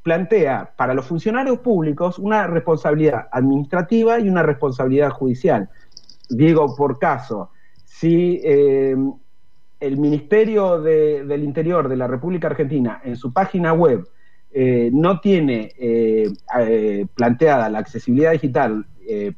plantea 0.03 0.71
para 0.75 0.93
los 0.93 1.05
funcionarios 1.05 1.59
públicos 1.59 2.17
una 2.19 2.47
responsabilidad 2.47 3.27
administrativa 3.31 4.19
y 4.19 4.29
una 4.29 4.43
responsabilidad 4.43 5.09
judicial. 5.11 5.69
Digo, 6.29 6.75
por 6.75 6.99
caso, 6.99 7.51
si 7.85 8.39
eh, 8.43 8.95
el 9.79 9.97
Ministerio 9.97 10.79
de- 10.81 11.23
del 11.25 11.43
Interior 11.43 11.89
de 11.89 11.97
la 11.97 12.07
República 12.07 12.47
Argentina 12.47 13.01
en 13.03 13.15
su 13.15 13.31
página 13.33 13.73
web 13.73 14.07
eh, 14.51 14.89
no 14.91 15.19
tiene 15.19 15.71
eh, 15.77 16.27
planteada 17.13 17.69
la 17.69 17.79
accesibilidad 17.79 18.31
digital 18.31 18.85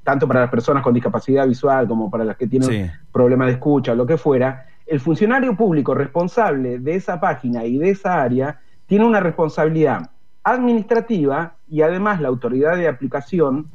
tanto 0.04 0.28
para 0.28 0.42
las 0.42 0.50
personas 0.50 0.84
con 0.84 0.94
discapacidad 0.94 1.48
visual 1.48 1.88
como 1.88 2.12
para 2.12 2.26
las 2.26 2.36
que 2.36 2.46
tienen 2.46 2.68
Sí. 2.70 2.92
problemas 3.10 3.48
de 3.48 3.54
escucha 3.54 3.94
o 3.94 3.96
lo 3.96 4.06
que 4.06 4.18
fuera, 4.18 4.66
el 4.86 5.00
funcionario 5.00 5.56
público 5.56 5.94
responsable 5.96 6.80
de 6.80 6.96
esa 6.96 7.22
página 7.22 7.64
y 7.64 7.78
de 7.78 7.92
esa 7.92 8.22
área 8.22 8.60
tiene 8.86 9.06
una 9.06 9.22
responsabilidad 9.22 10.10
administrativa 10.44 11.56
y 11.70 11.82
además 11.82 12.22
la 12.22 12.28
autoridad 12.30 12.78
de 12.78 12.88
aplicación 12.88 13.70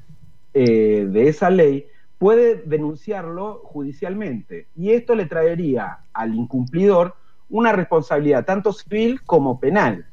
eh, 0.55 1.07
de 1.09 1.29
esa 1.29 1.51
ley 1.51 1.87
puede 2.19 2.57
denunciarlo 2.65 3.61
judicialmente. 3.65 4.67
Y 4.75 4.93
esto 4.93 5.15
le 5.15 5.27
traería 5.27 5.99
al 6.13 6.35
incumplidor 6.35 7.15
una 7.51 7.73
responsabilidad 7.73 8.45
tanto 8.45 8.73
civil 8.73 9.23
como 9.23 9.61
penal. 9.61 10.07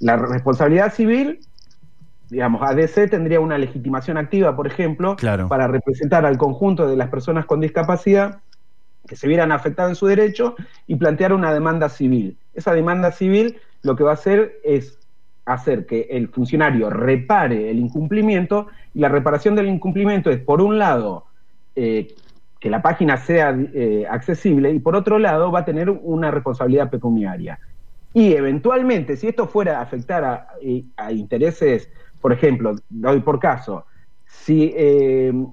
La 0.00 0.16
responsabilidad 0.16 0.92
civil, 0.92 1.40
digamos, 2.28 2.62
ADC 2.62 3.08
tendría 3.08 3.40
una 3.40 3.56
legitimación 3.56 4.18
activa, 4.18 4.56
por 4.56 4.66
ejemplo, 4.66 5.16
Claro. 5.16 5.48
para 5.48 5.68
representar 5.68 6.26
al 6.26 6.36
conjunto 6.36 6.86
de 6.86 6.96
las 6.96 7.08
personas 7.08 7.46
con 7.46 7.60
discapacidad 7.60 8.40
que 9.06 9.14
se 9.14 9.28
vieran 9.28 9.52
afectadas 9.52 9.92
en 9.92 9.96
su 9.96 10.06
derecho 10.06 10.56
y 10.88 10.96
plantear 10.96 11.32
una 11.32 11.54
demanda 11.54 11.88
civil. 11.88 12.36
Esa 12.54 12.72
demanda 12.74 13.12
civil 13.12 13.60
lo 13.82 13.94
que 13.94 14.02
va 14.02 14.10
a 14.10 14.14
hacer 14.14 14.58
es 14.64 14.98
hacer 15.46 15.86
que 15.86 16.08
el 16.10 16.28
funcionario 16.28 16.90
repare 16.90 17.70
el 17.70 17.78
incumplimiento 17.78 18.66
y 18.92 18.98
la 18.98 19.08
reparación 19.08 19.54
del 19.54 19.68
incumplimiento 19.68 20.28
es, 20.28 20.40
por 20.40 20.60
un 20.60 20.78
lado, 20.78 21.24
eh, 21.76 22.08
que 22.58 22.68
la 22.68 22.82
página 22.82 23.16
sea 23.16 23.56
eh, 23.74 24.04
accesible 24.10 24.72
y 24.72 24.80
por 24.80 24.96
otro 24.96 25.18
lado 25.18 25.52
va 25.52 25.60
a 25.60 25.64
tener 25.64 25.88
una 25.88 26.32
responsabilidad 26.32 26.90
pecuniaria. 26.90 27.60
Y 28.12 28.32
eventualmente, 28.32 29.16
si 29.16 29.28
esto 29.28 29.46
fuera 29.46 29.78
a 29.78 29.82
afectar 29.82 30.24
a, 30.24 30.48
eh, 30.60 30.84
intereses, 31.10 31.88
por 32.20 32.32
ejemplo, 32.32 32.74
doy 32.88 33.20
por 33.20 33.38
caso, 33.38 33.84
si 34.26 34.74
el 34.76 35.44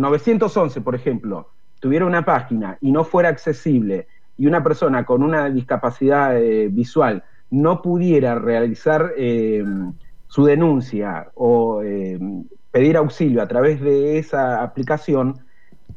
911, 0.00 0.80
por 0.80 0.94
ejemplo, 0.96 1.50
tuviera 1.78 2.04
una 2.04 2.24
página 2.24 2.78
y 2.80 2.90
no 2.90 3.04
fuera 3.04 3.28
accesible 3.28 4.08
y 4.36 4.46
una 4.46 4.64
persona 4.64 5.04
con 5.04 5.22
una 5.22 5.48
discapacidad 5.50 6.36
visual 6.70 7.22
no 7.50 7.82
pudiera 7.82 8.34
realizar 8.34 9.12
eh, 9.16 9.64
su 10.26 10.44
denuncia 10.44 11.30
o 11.34 11.82
eh, 11.82 12.18
pedir 12.70 12.96
auxilio 12.96 13.42
a 13.42 13.48
través 13.48 13.80
de 13.80 14.18
esa 14.18 14.62
aplicación, 14.62 15.38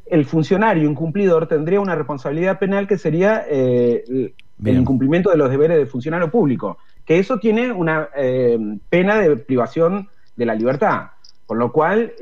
el 0.06 0.24
funcionario 0.24 0.88
incumplidor 0.88 1.46
tendría 1.46 1.80
una 1.80 1.94
responsabilidad 1.94 2.58
penal 2.58 2.86
que 2.86 2.98
sería 2.98 3.44
eh, 3.48 4.04
el 4.64 4.78
incumplimiento 4.78 5.30
de 5.30 5.36
los 5.36 5.50
deberes 5.50 5.76
del 5.76 5.88
funcionario 5.88 6.30
público, 6.30 6.78
que 7.04 7.18
eso 7.18 7.38
tiene 7.38 7.72
una 7.72 8.08
pena 8.88 9.18
de 9.18 9.36
privación 9.36 10.08
de 10.36 10.46
la 10.46 10.54
libertad, 10.54 11.10
con 11.46 11.58
lo 11.58 11.72
cual, 11.72 12.12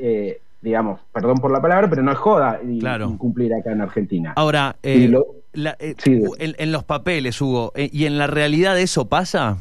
digamos, 0.61 1.01
perdón 1.11 1.37
por 1.39 1.51
la 1.51 1.61
palabra, 1.61 1.89
pero 1.89 2.03
no 2.03 2.11
es 2.11 2.17
joda 2.17 2.59
y- 2.63 2.79
Claro. 2.79 3.09
incumplir 3.09 3.53
acá 3.53 3.71
en 3.71 3.81
Argentina. 3.81 4.33
Ahora, 4.35 4.75
eh, 4.83 4.97
Y 4.97 5.07
lo- 5.07 5.25
la- 5.53 5.75
eh, 5.79 5.95
Sí, 5.97 6.21
en, 6.39 6.55
en 6.57 6.71
los 6.71 6.83
papeles, 6.83 7.41
Hugo, 7.41 7.71
eh, 7.75 7.89
¿y 7.91 8.05
en 8.05 8.17
la 8.17 8.27
realidad 8.27 8.79
eso 8.79 9.07
pasa? 9.07 9.57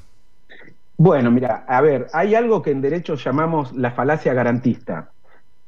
Bueno, 0.97 1.31
mira, 1.31 1.65
a 1.67 1.81
ver, 1.81 2.09
hay 2.13 2.35
algo 2.35 2.61
que 2.61 2.71
en 2.71 2.83
derecho 2.83 3.15
llamamos 3.15 3.73
la 3.73 3.91
falacia 3.93 4.35
garantista, 4.35 5.11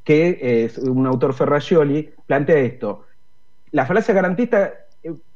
que 0.05 0.65
es 0.65 0.77
un 0.77 1.07
autor 1.07 1.33
Ferraccioli, 1.33 2.11
plantea 2.27 2.59
esto. 2.59 3.07
La 3.71 3.87
falacia 3.87 4.13
garantista 4.13 4.71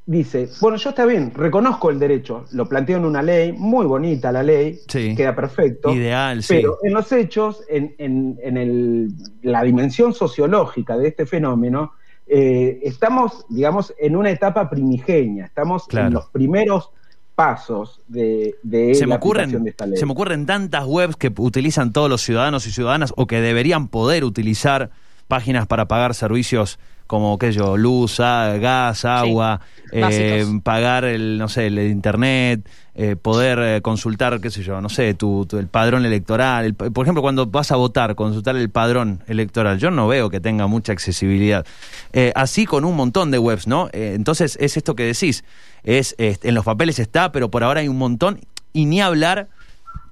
dice, 0.07 0.49
bueno, 0.61 0.77
yo 0.77 0.91
está 0.91 1.05
bien, 1.05 1.33
reconozco 1.35 1.91
el 1.91 1.99
derecho, 1.99 2.45
lo 2.53 2.69
planteo 2.69 2.97
en 2.99 3.05
una 3.05 3.23
ley, 3.23 3.53
muy 3.53 3.87
bonita 3.87 4.31
la 4.31 4.43
ley, 4.45 4.79
Sí. 4.87 5.15
queda 5.17 5.35
perfecto, 5.35 5.93
Ideal, 5.93 6.43
sí. 6.45 6.55
pero 6.55 6.79
en 6.85 6.95
los 6.95 7.11
hechos, 7.11 7.63
en, 7.69 7.95
en- 7.99 8.39
en 8.43 8.57
el- 8.57 9.09
la 9.43 9.63
dimensión 9.65 10.15
sociológica 10.15 10.97
de 10.97 11.09
este 11.09 11.27
fenómeno, 11.27 11.93
eh, 12.29 12.79
estamos, 12.85 13.45
digamos, 13.49 13.93
en 13.99 14.15
una 14.17 14.31
etapa 14.31 14.71
primigenia, 14.71 15.45
estamos 15.47 15.87
Claro. 15.89 16.07
en 16.09 16.15
los 16.15 16.27
primeros 16.31 16.91
pasos 17.35 18.01
de, 18.09 18.55
de 18.63 18.95
se 18.95 19.07
me 19.07 19.11
la 19.11 19.17
ocurren 19.17 19.43
aplicación 19.45 19.65
de 19.65 19.71
esta 19.71 19.87
ley. 19.87 19.99
se 19.99 20.07
me 20.07 20.13
ocurren 20.13 20.47
tantas 20.47 20.87
webs 20.87 21.17
que 21.17 21.33
utilizan 21.37 21.93
todos 21.93 22.09
los 22.09 22.23
ciudadanos 22.23 22.67
y 22.67 22.71
ciudadanas 22.73 23.13
o 23.17 23.27
que 23.27 23.41
deberían 23.41 23.89
poder 23.89 24.25
utilizar 24.25 24.91
páginas 25.29 25.67
para 25.67 25.87
pagar 25.87 26.15
servicios 26.15 26.79
como 27.07 27.39
qué 27.39 27.53
sé 27.53 27.59
yo 27.59 27.77
luz 27.77 28.19
gas 28.19 29.05
agua 29.05 29.61
eh, 29.93 30.45
pagar 30.63 31.05
el 31.05 31.39
no 31.39 31.49
sé 31.49 31.69
el 31.69 31.79
internet 31.79 32.69
eh, 32.95 33.15
poder 33.15 33.59
eh, 33.61 33.83
consultar 33.83 34.41
qué 34.41 34.51
sé 34.51 34.63
yo 34.63 34.81
no 34.81 34.89
sé 34.89 35.15
tu, 35.15 35.47
tu- 35.47 35.59
el 35.59 35.69
padrón 35.69 36.05
electoral 36.07 36.65
el 36.65 36.75
por 36.75 37.05
ejemplo 37.05 37.23
cuando 37.23 37.47
vas 37.47 37.71
a 37.71 37.77
votar 37.77 38.15
consultar 38.15 38.57
el 38.57 38.71
padrón 38.71 39.23
electoral 39.29 39.79
yo 39.79 39.91
no 39.91 40.09
veo 40.09 40.31
que 40.31 40.41
tenga 40.41 40.67
mucha 40.67 40.93
accesibilidad. 40.93 41.65
Eh, 42.13 42.33
así 42.35 42.67
con 42.67 42.85
un 42.85 42.97
montón 42.97 43.31
de 43.31 43.39
webs 43.39 43.67
no 43.67 43.89
entonces 43.93 44.57
es 44.61 44.77
esto 44.77 44.95
que 44.97 45.05
decís 45.05 45.45
es 45.85 46.15
este, 46.19 46.49
en 46.49 46.55
los 46.55 46.65
papeles 46.65 46.99
está 46.99 47.31
pero 47.33 47.51
por 47.51 47.63
ahora 47.63 47.81
hay 47.81 47.89
un 47.89 47.99
montón 47.99 48.41
y 48.73 48.87
ni 48.87 49.01
hablar 49.01 49.49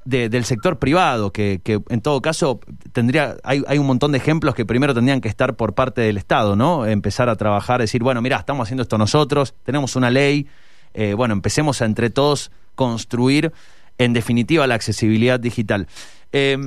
de- 0.04 0.28
del 0.28 0.44
sector 0.44 0.78
privado, 0.78 1.32
que, 1.32 1.60
que 1.64 1.80
en 1.88 2.00
todo 2.00 2.20
caso 2.22 2.60
tendría, 2.92 3.36
hay, 3.42 3.62
hay 3.66 3.78
un 3.78 3.86
montón 3.86 4.12
de 4.12 4.18
ejemplos 4.18 4.54
que 4.54 4.64
primero 4.66 4.94
tendrían 4.94 5.20
que 5.20 5.28
estar 5.28 5.54
por 5.56 5.74
parte 5.74 6.00
del 6.02 6.16
Estado, 6.16 6.56
¿no? 6.56 6.86
Empezar 6.86 7.28
a 7.28 7.36
trabajar, 7.36 7.80
decir, 7.80 8.02
bueno, 8.02 8.20
mira, 8.22 8.36
estamos 8.36 8.66
haciendo 8.66 8.82
esto 8.82 8.98
nosotros, 8.98 9.54
tenemos 9.64 9.96
una 9.96 10.10
ley, 10.10 10.46
eh, 10.94 11.14
bueno, 11.14 11.32
empecemos 11.34 11.80
a 11.82 11.86
entre 11.86 12.10
todos 12.10 12.50
construir, 12.74 13.52
en 13.98 14.12
definitiva, 14.12 14.66
la 14.66 14.74
accesibilidad 14.74 15.38
digital. 15.40 15.86
Eh, 16.32 16.58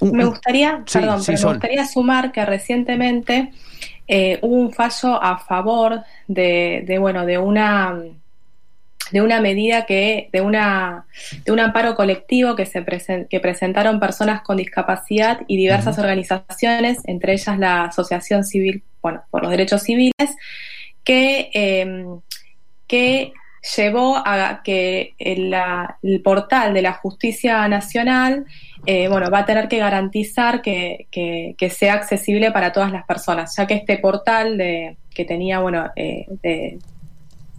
un- 0.00 0.10
Me 0.12 0.24
gustaría, 0.24 0.82
Sí, 0.86 0.98
perdón, 0.98 1.20
sí, 1.20 1.26
pero 1.26 1.38
Sol. 1.38 1.48
me 1.50 1.54
gustaría 1.56 1.86
sumar 1.86 2.32
que 2.32 2.44
recientemente 2.44 3.52
eh, 4.06 4.38
hubo 4.42 4.56
un 4.56 4.72
fallo 4.72 5.22
a 5.22 5.38
favor 5.38 6.00
de, 6.28 6.84
de, 6.86 6.98
bueno, 6.98 7.24
de 7.24 7.38
una 7.38 7.96
de 9.12 9.20
una 9.22 9.40
medida 9.40 9.84
que 9.86 10.28
de 10.32 10.40
una 10.40 11.04
de 11.44 11.52
un 11.52 11.60
amparo 11.60 11.94
colectivo 11.94 12.56
que 12.56 12.64
se 12.66 12.84
presen- 12.84 13.28
que 13.28 13.38
presentaron 13.40 14.00
personas 14.00 14.42
con 14.42 14.56
discapacidad 14.56 15.40
y 15.46 15.56
diversas 15.56 15.98
organizaciones, 15.98 16.98
entre 17.04 17.34
ellas 17.34 17.58
la 17.58 17.84
Asociación 17.84 18.44
Civil, 18.44 18.82
bueno, 19.02 19.22
por 19.30 19.42
los 19.42 19.50
derechos 19.50 19.82
civiles, 19.82 20.12
que 21.04 21.50
eh, 21.54 22.06
que 22.86 23.32
llevó 23.76 24.16
a 24.24 24.60
que 24.62 25.14
el, 25.18 25.50
la- 25.50 25.96
el 26.02 26.20
portal 26.20 26.74
de 26.74 26.82
la 26.82 26.92
justicia 26.94 27.66
nacional 27.68 28.44
eh, 28.86 29.08
bueno, 29.08 29.30
va 29.30 29.38
a 29.40 29.44
tener 29.46 29.68
que 29.68 29.78
garantizar 29.78 30.60
que, 30.60 31.06
que- 31.10 31.54
que 31.56 31.70
sea 31.70 31.94
accesible 31.94 32.50
para 32.52 32.70
todas 32.72 32.92
las 32.92 33.06
personas, 33.06 33.54
ya 33.56 33.66
que 33.66 33.72
este 33.74 33.96
portal 33.96 34.58
de, 34.58 34.98
que 35.14 35.24
tenía, 35.24 35.60
bueno, 35.60 35.90
eh, 35.96 36.26
de- 36.42 36.78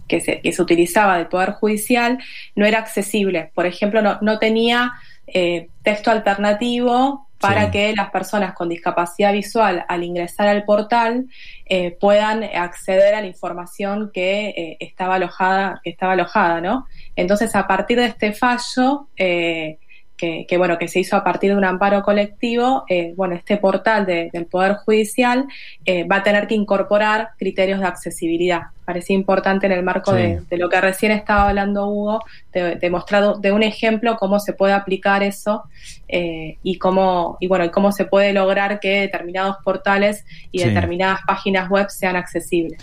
que, 0.06 0.20
se, 0.20 0.40
que 0.40 0.52
se 0.52 0.62
utilizaba 0.62 1.16
del 1.16 1.26
Poder 1.26 1.52
Judicial 1.52 2.18
no 2.54 2.66
era 2.66 2.78
accesible. 2.78 3.50
Por 3.54 3.66
ejemplo, 3.66 4.02
no, 4.02 4.18
no 4.22 4.38
tenía 4.38 4.92
eh, 5.26 5.68
texto 5.82 6.10
alternativo 6.10 7.26
para 7.38 7.66
Sí. 7.66 7.70
que 7.72 7.94
las 7.94 8.10
personas 8.10 8.54
con 8.54 8.68
discapacidad 8.68 9.32
visual 9.32 9.84
al 9.88 10.02
ingresar 10.02 10.48
al 10.48 10.64
portal 10.64 11.26
eh, 11.66 11.90
puedan 12.00 12.42
acceder 12.44 13.14
a 13.14 13.20
la 13.20 13.26
información 13.26 14.10
que 14.12 14.48
eh, 14.48 14.76
estaba 14.80 15.16
alojada, 15.16 15.80
que 15.84 15.90
estaba 15.90 16.12
alojada, 16.14 16.60
¿no? 16.62 16.86
Entonces, 17.14 17.54
a 17.54 17.66
partir 17.66 17.98
de 17.98 18.06
este 18.06 18.32
fallo, 18.32 19.08
eh, 19.16 19.78
que, 20.16 20.46
que, 20.48 20.56
bueno, 20.56 20.78
que 20.78 20.88
se 20.88 21.00
hizo 21.00 21.14
a 21.16 21.22
partir 21.24 21.50
de 21.50 21.56
un 21.56 21.64
amparo 21.64 22.02
colectivo, 22.02 22.84
eh, 22.88 23.12
bueno, 23.16 23.34
este 23.34 23.56
portal 23.58 24.06
de- 24.06 24.30
del 24.32 24.46
Poder 24.46 24.74
Judicial 24.76 25.46
eh, 25.84 26.04
va 26.04 26.16
a 26.16 26.22
tener 26.22 26.46
que 26.46 26.54
incorporar 26.54 27.30
criterios 27.38 27.80
de 27.80 27.86
accesibilidad. 27.86 28.62
Parecía 28.84 29.14
importante 29.16 29.66
en 29.66 29.72
el 29.72 29.82
marco 29.82 30.12
Sí. 30.12 30.18
de, 30.18 30.40
de 30.48 30.56
lo 30.56 30.68
que 30.68 30.80
recién 30.80 31.12
estaba 31.12 31.48
hablando 31.48 31.88
Hugo, 31.88 32.20
de, 32.52 32.76
de 32.76 32.90
mostrar 32.90 33.36
de 33.38 33.52
un 33.52 33.62
ejemplo 33.62 34.16
cómo 34.16 34.38
se 34.40 34.52
puede 34.52 34.72
aplicar 34.72 35.22
eso 35.22 35.64
eh, 36.08 36.56
y 36.62 36.78
cómo 36.78 37.36
y 37.40 37.48
bueno 37.48 37.64
y 37.64 37.70
cómo 37.70 37.90
se 37.92 38.04
puede 38.04 38.32
lograr 38.32 38.78
que 38.80 39.00
determinados 39.00 39.56
portales 39.64 40.24
y 40.52 40.60
Sí. 40.60 40.68
determinadas 40.68 41.20
páginas 41.26 41.68
web 41.68 41.88
sean 41.90 42.16
accesibles. 42.16 42.80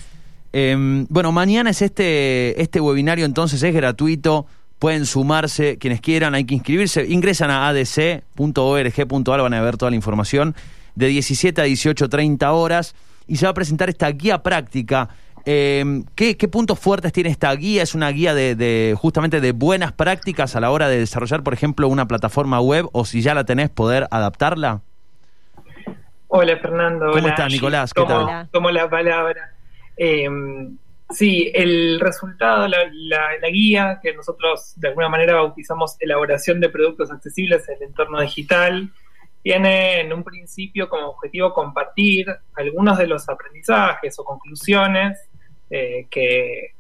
Eh, 0.56 0.76
bueno, 1.10 1.32
mañana 1.32 1.72
es 1.72 1.82
este, 1.82 2.62
este 2.62 2.80
webinario, 2.80 3.26
entonces 3.26 3.64
es 3.64 3.74
gratuito. 3.74 4.46
Pueden 4.84 5.06
sumarse 5.06 5.78
quienes 5.78 6.02
quieran, 6.02 6.36
hay 6.36 6.44
que 6.44 6.56
inscribirse, 6.56 7.06
ingresan 7.08 7.50
a 7.50 7.70
adc.org.ar, 7.70 9.42
van 9.42 9.54
a 9.54 9.62
ver 9.62 9.78
toda 9.78 9.92
la 9.92 9.96
información, 9.96 10.56
de 10.96 11.08
17 11.08 11.62
a 11.62 11.64
18, 11.64 12.10
30 12.10 12.52
horas, 12.52 12.94
y 13.26 13.38
se 13.38 13.46
va 13.46 13.52
a 13.52 13.54
presentar 13.54 13.88
esta 13.88 14.10
guía 14.10 14.44
práctica. 14.44 15.08
Eh, 15.46 16.04
¿qué, 16.16 16.36
puntos 16.50 16.80
fuertes 16.80 17.14
tiene 17.14 17.30
esta 17.30 17.56
guía? 17.56 17.82
¿Es 17.82 17.96
una 17.96 18.10
guía 18.10 18.34
de, 18.34 18.94
justamente 19.00 19.40
de 19.40 19.54
buenas 19.54 19.94
prácticas 19.94 20.54
a 20.58 20.60
la 20.60 20.70
hora 20.70 20.90
de 20.90 21.00
desarrollar, 21.00 21.44
por 21.44 21.54
ejemplo, 21.54 21.88
una 21.88 22.06
plataforma 22.06 22.60
web 22.60 22.90
o 22.92 23.06
si 23.06 23.22
ya 23.22 23.34
la 23.34 23.46
tenés, 23.46 23.70
poder 23.70 24.10
adaptarla? 24.12 24.82
Hola 26.28 26.58
Fernando. 26.58 27.10
¿Cómo 27.14 27.30
estás, 27.30 27.50
Nicolás? 27.50 27.94
¿Qué 27.94 28.04
tal? 28.04 28.50
Como 28.52 28.70
la 28.70 28.90
palabra. 28.90 29.54
Eh, 29.96 30.28
Sí, 31.14 31.52
el 31.54 32.00
resultado, 32.00 32.68
la, 32.68 33.50
guía 33.52 34.00
que 34.02 34.14
nosotros 34.14 34.74
de 34.78 34.88
alguna 34.88 35.10
manera 35.10 35.36
bautizamos 35.36 35.96
elaboración 36.00 36.60
de 36.60 36.70
productos 36.70 37.12
accesibles 37.12 37.70
en 37.70 37.76
el 37.76 37.84
entorno 37.84 38.20
digital, 38.20 38.92
tiene 39.44 40.00
en 40.00 40.12
un 40.12 40.24
principio 40.24 40.90
como 40.90 41.10
objetivo 41.10 41.54
compartir 41.54 42.28
algunos 42.56 42.98
de 42.98 43.08
los 43.08 43.30
aprendizajes 43.30 44.18
o 44.18 44.24
conclusiones 44.24 45.20
eh, 45.70 46.08
que, 46.10 46.72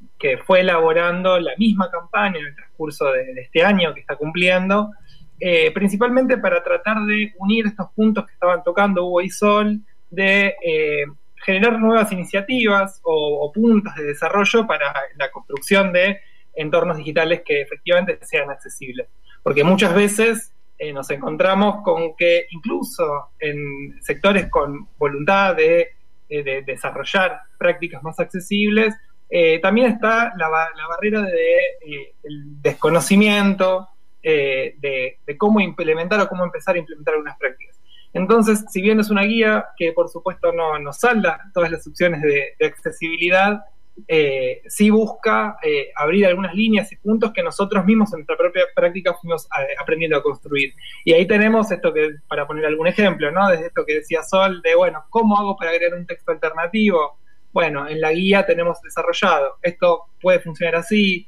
fue 0.46 0.62
elaborando 0.62 1.38
la 1.38 1.52
misma 1.58 1.92
campaña 1.92 2.40
en 2.40 2.46
el 2.46 2.56
transcurso 2.56 3.12
de, 3.12 3.42
este 3.42 3.62
año 3.62 3.94
que 3.94 4.00
está 4.00 4.16
cumpliendo, 4.16 4.90
eh, 5.38 5.70
principalmente 5.72 6.38
para 6.38 6.63
tratar 6.63 7.04
de 7.06 7.34
unir 7.40 7.68
estos 7.68 7.88
puntos 7.94 8.25
que 8.25 8.32
estaban 8.32 8.63
tocando 8.63 9.06
Hugo 9.06 9.22
y 9.22 9.30
Sol, 9.30 9.82
de 10.10 10.56
eh, 10.66 11.04
generar 11.44 11.80
nuevas 11.80 12.12
iniciativas 12.12 13.00
o, 13.04 13.52
puntos 13.54 13.94
de 13.96 14.06
desarrollo 14.06 14.66
para 14.66 14.94
la 15.16 15.30
construcción 15.32 15.92
de 15.94 16.20
entornos 16.56 16.98
digitales 16.98 17.42
que 17.46 17.62
efectivamente 17.62 18.20
sean 18.22 18.50
accesibles. 18.50 19.08
Porque 19.42 19.64
muchas 19.64 19.94
veces 19.94 20.54
eh, 20.78 20.94
nos 20.94 21.10
encontramos 21.10 21.84
con 21.84 22.16
que 22.16 22.48
incluso 22.52 23.32
en 23.40 24.02
sectores 24.02 24.50
con 24.50 24.88
voluntad 24.98 25.56
de, 25.56 25.90
eh, 26.30 26.64
desarrollar 26.66 27.42
prácticas 27.58 28.02
más 28.04 28.20
accesibles, 28.20 28.96
eh, 29.30 29.60
también 29.60 29.88
está 29.92 30.34
la, 30.38 30.50
barrera 30.50 31.22
del 31.22 32.62
desconocimiento 32.62 33.90
de, 34.22 35.18
de, 35.26 35.38
cómo 35.38 35.60
implementar 35.60 36.22
o 36.22 36.30
cómo 36.30 36.46
empezar 36.46 36.76
a 36.76 36.80
implementar 36.80 37.16
algunas 37.16 37.38
prácticas. 37.38 37.83
Entonces, 38.13 38.63
si 38.70 38.82
bien 38.82 39.00
es 39.00 39.10
una 39.10 39.24
guía 39.24 39.65
que 39.75 39.91
por 39.91 40.08
supuesto 40.08 40.51
no 40.51 40.77
nos 40.77 41.00
salda 41.00 41.41
todas 41.53 41.72
las 41.72 41.86
opciones 41.88 42.22
de, 42.22 42.55
accesibilidad, 42.65 43.65
eh, 44.08 44.62
sí 44.67 44.89
busca 44.89 45.58
eh, 45.63 45.91
abrir 45.96 46.25
algunas 46.25 46.53
líneas 46.53 46.91
y 46.91 46.96
puntos 46.96 47.32
que 47.32 47.43
nosotros 47.43 47.86
mismos 47.86 48.12
en 48.13 48.20
nuestra 48.20 48.38
propia 48.38 48.63
práctica 48.75 49.13
fuimos 49.15 49.46
eh, 49.46 49.74
aprendiendo 49.79 50.17
a 50.17 50.24
construir. 50.24 50.74
Y 51.03 51.13
ahí 51.13 51.27
tenemos 51.27 51.72
esto 51.72 51.91
que, 51.91 52.17
para 52.27 52.46
poner 52.46 52.65
algún 52.65 52.88
ejemplo, 52.88 53.32
¿no? 53.32 53.50
Desde 53.50 53.67
esto 53.67 53.84
que 53.86 53.96
decía 53.96 54.22
Sol, 54.22 54.62
de, 54.62 54.75
bueno, 54.75 55.05
¿cómo 55.10 55.38
hago 55.38 55.58
para 55.58 55.72
agregar 55.72 55.98
un 55.98 56.05
texto 56.05 56.32
alternativo? 56.32 57.17
Bueno, 57.51 57.88
en 57.88 58.00
la 58.00 58.12
guía 58.12 58.46
tenemos 58.46 58.79
desarrollado, 58.82 59.58
esto 59.62 60.05
puede 60.20 60.39
funcionar 60.39 60.77
así, 60.77 61.27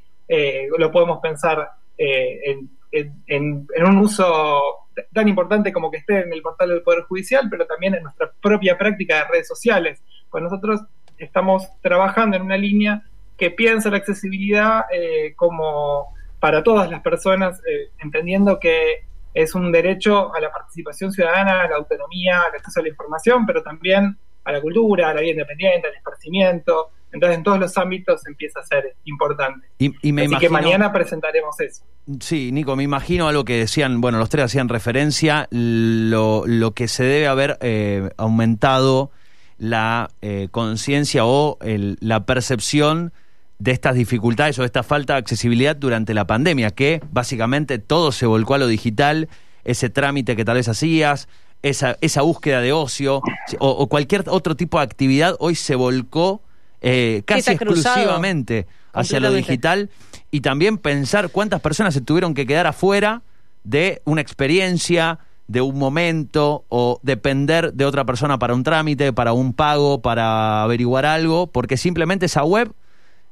lo 0.76 0.92
podemos 0.92 1.20
pensar 1.20 1.70
en, 1.96 2.68
en 2.92 3.68
un 3.86 3.98
uso 4.00 4.85
tan 5.14 5.28
importante 5.28 5.74
como 5.74 5.92
que 5.92 5.98
esté 5.98 6.22
en 6.22 6.34
el 6.34 6.42
portal 6.42 6.70
del 6.70 6.82
Poder 6.82 7.04
Judicial, 7.04 7.48
pero 7.50 7.66
también 7.66 7.96
en 7.96 8.04
nuestra 8.04 8.32
propia 8.42 8.78
práctica 8.78 9.18
de 9.18 9.24
redes 9.26 9.48
sociales. 9.48 10.04
Pues 10.30 10.44
nosotros 10.44 10.82
estamos 11.18 11.68
trabajando 11.82 12.38
en 12.38 12.44
una 12.44 12.58
línea 12.58 13.04
que 13.38 13.52
piensa 13.52 13.90
la 13.90 13.98
accesibilidad 13.98 14.86
eh, 14.92 15.34
como 15.36 16.14
para 16.40 16.64
todas 16.64 16.90
las 16.90 17.02
personas, 17.02 17.60
eh, 17.66 17.90
entendiendo 18.00 18.60
que 18.60 19.06
es 19.34 19.54
un 19.54 19.72
derecho 19.72 20.34
a 20.34 20.40
la 20.40 20.52
participación 20.52 21.12
ciudadana, 21.12 21.64
a 21.64 21.70
la 21.70 21.76
autonomía, 21.76 22.42
al 22.42 22.56
acceso 22.56 22.80
a 22.80 22.84
la 22.84 22.90
información, 22.90 23.46
pero 23.46 23.62
también 23.64 24.18
a 24.46 24.52
la 24.52 24.62
cultura, 24.62 25.10
a 25.10 25.14
la 25.14 25.22
vida 25.22 25.32
independiente, 25.32 25.88
al 25.88 25.96
esparcimiento, 25.96 26.92
entonces, 27.16 27.38
en 27.38 27.44
todos 27.44 27.60
los 27.60 27.78
ámbitos 27.78 28.28
empieza 28.28 28.60
a 28.60 28.64
ser 28.64 28.98
importante. 29.06 29.66
Y, 29.80 30.12
me 30.12 30.26
Así 30.26 30.38
que 30.38 30.50
mañana 30.50 30.92
presentaremos 30.92 31.58
eso. 31.62 31.86
Sí, 32.20 32.52
Nico, 32.52 32.76
me 32.76 32.84
imagino 32.84 33.30
algo 33.30 33.46
que 33.46 33.58
decían, 33.58 34.02
bueno, 34.02 34.20
los 34.20 34.30
tres 34.30 34.46
hacían 34.46 34.68
referencia, 34.68 35.48
lo, 35.50 36.44
lo 36.46 36.72
que 36.72 36.90
se 36.90 37.06
debe 37.06 37.28
haber 37.28 37.58
eh, 37.62 38.10
aumentado 38.18 39.12
la 39.58 40.10
eh, 40.22 40.50
conciencia 40.52 41.26
o 41.26 41.58
la 41.62 42.26
percepción 42.26 43.14
de 43.60 43.72
estas 43.72 43.96
dificultades 43.96 44.60
o 44.60 44.64
de 44.64 44.66
esta 44.66 44.84
falta 44.84 45.14
de 45.14 45.20
accesibilidad 45.20 45.74
durante 45.78 46.14
la 46.14 46.28
pandemia, 46.28 46.72
que 46.72 47.02
básicamente 47.12 47.80
todo 47.80 48.12
se 48.12 48.26
volcó 48.26 48.56
a 48.56 48.58
lo 48.58 48.68
digital, 48.68 49.30
ese 49.64 49.90
trámite 49.90 50.36
que 50.36 50.44
tal 50.44 50.56
vez 50.56 50.68
hacías, 50.68 51.30
esa, 51.62 51.98
esa 52.02 52.24
búsqueda 52.24 52.60
de 52.60 52.74
ocio 52.74 53.22
o 53.60 53.88
cualquier 53.88 54.26
otro 54.28 54.56
tipo 54.56 54.80
de 54.80 54.84
actividad 54.84 55.38
hoy 55.40 55.56
se 55.56 55.76
volcó 55.76 56.42
eh, 56.88 57.24
casi 57.26 57.52
exclusivamente 57.52 58.68
hacia 58.94 59.20
lo 59.20 59.34
digital 59.34 59.90
y 60.30 60.42
también 60.42 60.78
pensar 60.78 61.30
cuántas 61.30 61.60
personas 61.60 61.96
se 61.96 62.02
tuvieron 62.02 62.36
que 62.36 62.46
quedar 62.46 62.68
afuera 62.68 63.24
de 63.64 64.04
una 64.06 64.22
experiencia, 64.22 65.18
de 65.48 65.62
un 65.62 65.80
momento 65.80 66.64
o 66.70 67.00
depender 67.02 67.74
de 67.74 67.86
otra 67.86 68.06
persona 68.06 68.38
para 68.38 68.54
un 68.54 68.64
trámite, 68.64 69.14
para 69.14 69.34
un 69.34 69.54
pago, 69.54 70.04
para 70.04 70.62
averiguar 70.62 71.08
algo, 71.08 71.48
porque 71.48 71.76
simplemente 71.76 72.28
esa 72.28 72.44
web 72.44 72.72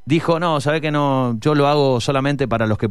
dijo, 0.06 0.40
no, 0.40 0.60
sabe 0.60 0.82
que 0.82 0.92
no, 0.92 1.38
yo 1.40 1.56
lo 1.56 1.68
hago 1.68 2.02
solamente 2.02 2.48
para 2.48 2.68
los 2.68 2.78
que 2.78 2.90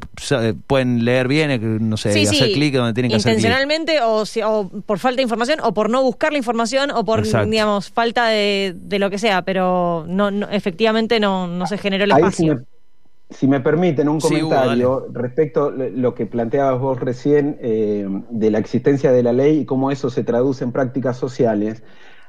pueden 0.66 1.04
leer 1.04 1.28
bien, 1.28 1.50
eh, 1.50 1.58
no 1.58 1.96
sé, 1.96 2.10
hacer 2.10 2.52
clic 2.52 2.74
donde 2.74 2.94
tienen 2.94 3.10
que 3.10 3.16
hacer 3.16 3.34
clic. 3.34 3.44
Intencionalmente 3.44 4.00
o, 4.02 4.24
o, 4.46 4.68
por 4.82 4.98
falta 4.98 5.16
de 5.16 5.22
información 5.22 5.60
o 5.62 5.74
por 5.74 5.90
no 5.90 6.02
buscar 6.02 6.32
la 6.32 6.38
información 6.38 6.90
o 6.90 7.04
por, 7.04 7.22
digamos, 7.48 7.90
falta 7.90 8.28
de, 8.28 8.74
de, 8.76 8.98
lo 8.98 9.10
que 9.10 9.18
sea, 9.18 9.42
pero 9.42 10.04
no, 10.08 10.28
efectivamente 10.50 11.20
no, 11.20 11.46
no 11.46 11.66
se 11.66 11.78
generó 11.78 12.04
el 12.04 12.12
espacio. 12.12 12.64
Si 13.30 13.48
me, 13.48 13.60
permiten 13.60 14.10
un 14.10 14.20
comentario 14.20 15.06
respecto 15.10 15.66
a 15.66 15.70
lo 15.70 16.14
que 16.14 16.26
planteabas 16.26 16.78
vos 16.78 17.00
recién 17.00 17.56
eh, 17.62 18.06
de 18.28 18.50
la 18.50 18.58
existencia 18.58 19.10
de 19.10 19.22
la 19.22 19.32
ley 19.32 19.60
y 19.60 19.64
cómo 19.64 19.90
eso 19.90 20.10
se 20.10 20.22
traduce 20.22 20.64
en 20.64 20.72
prácticas 20.72 21.16
sociales. 21.16 21.82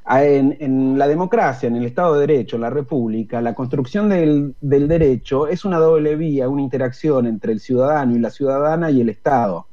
En, 0.05 0.97
la 0.97 1.07
democracia, 1.07 1.67
en 1.67 1.77
el 1.77 1.85
Estado 1.85 2.15
de 2.15 2.27
Derecho, 2.27 2.57
en 2.57 2.63
la 2.63 2.69
República, 2.69 3.39
la 3.39 3.53
construcción 3.53 4.09
del, 4.09 4.55
derecho 4.59 5.47
es 5.47 5.63
una 5.63 5.77
doble 5.77 6.17
vía, 6.17 6.49
una 6.49 6.61
interacción 6.61 7.25
entre 7.25 7.53
el 7.53 7.61
ciudadano 7.61 8.13
y 8.13 8.19
la 8.19 8.29
ciudadana 8.29 8.91
y 8.91 8.99
el 8.99 9.09
Estado. 9.09 9.67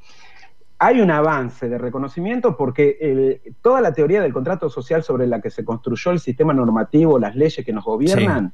Hay 0.78 1.00
un 1.00 1.10
avance 1.10 1.68
de 1.68 1.78
reconocimiento 1.78 2.56
porque 2.56 3.40
toda 3.60 3.80
la 3.80 3.92
teoría 3.92 4.22
del 4.22 4.32
contrato 4.32 4.70
social 4.70 5.02
sobre 5.02 5.26
la 5.26 5.40
que 5.40 5.50
se 5.50 5.64
construyó 5.64 6.12
el 6.12 6.20
sistema 6.20 6.54
normativo, 6.54 7.18
las 7.18 7.34
leyes 7.34 7.66
que 7.66 7.72
nos 7.72 7.84
gobiernan, 7.84 8.52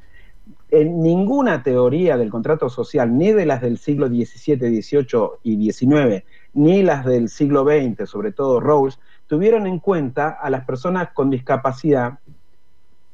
en 0.71 1.01
ninguna 1.01 1.63
teoría 1.63 2.17
del 2.17 2.31
contrato 2.31 2.69
social, 2.69 3.17
ni 3.17 3.33
de 3.33 3.47
las 3.47 3.61
del 3.61 3.79
siglo 3.79 4.09
XVII, 4.09 4.57
XVIII 4.57 5.29
y 5.43 5.71
XIX, 5.71 6.25
ni 6.55 6.83
las 6.83 7.05
del 7.05 7.29
siglo 7.29 7.65
XX, 7.65 8.09
sobre 8.09 8.33
todo 8.33 8.61
Rawls, 8.61 8.99
tuvieron 9.27 9.67
en 9.67 9.79
cuenta 9.79 10.29
a 10.29 10.51
las 10.51 10.65
personas 10.65 11.11
con 11.13 11.31
discapacidad 11.31 12.19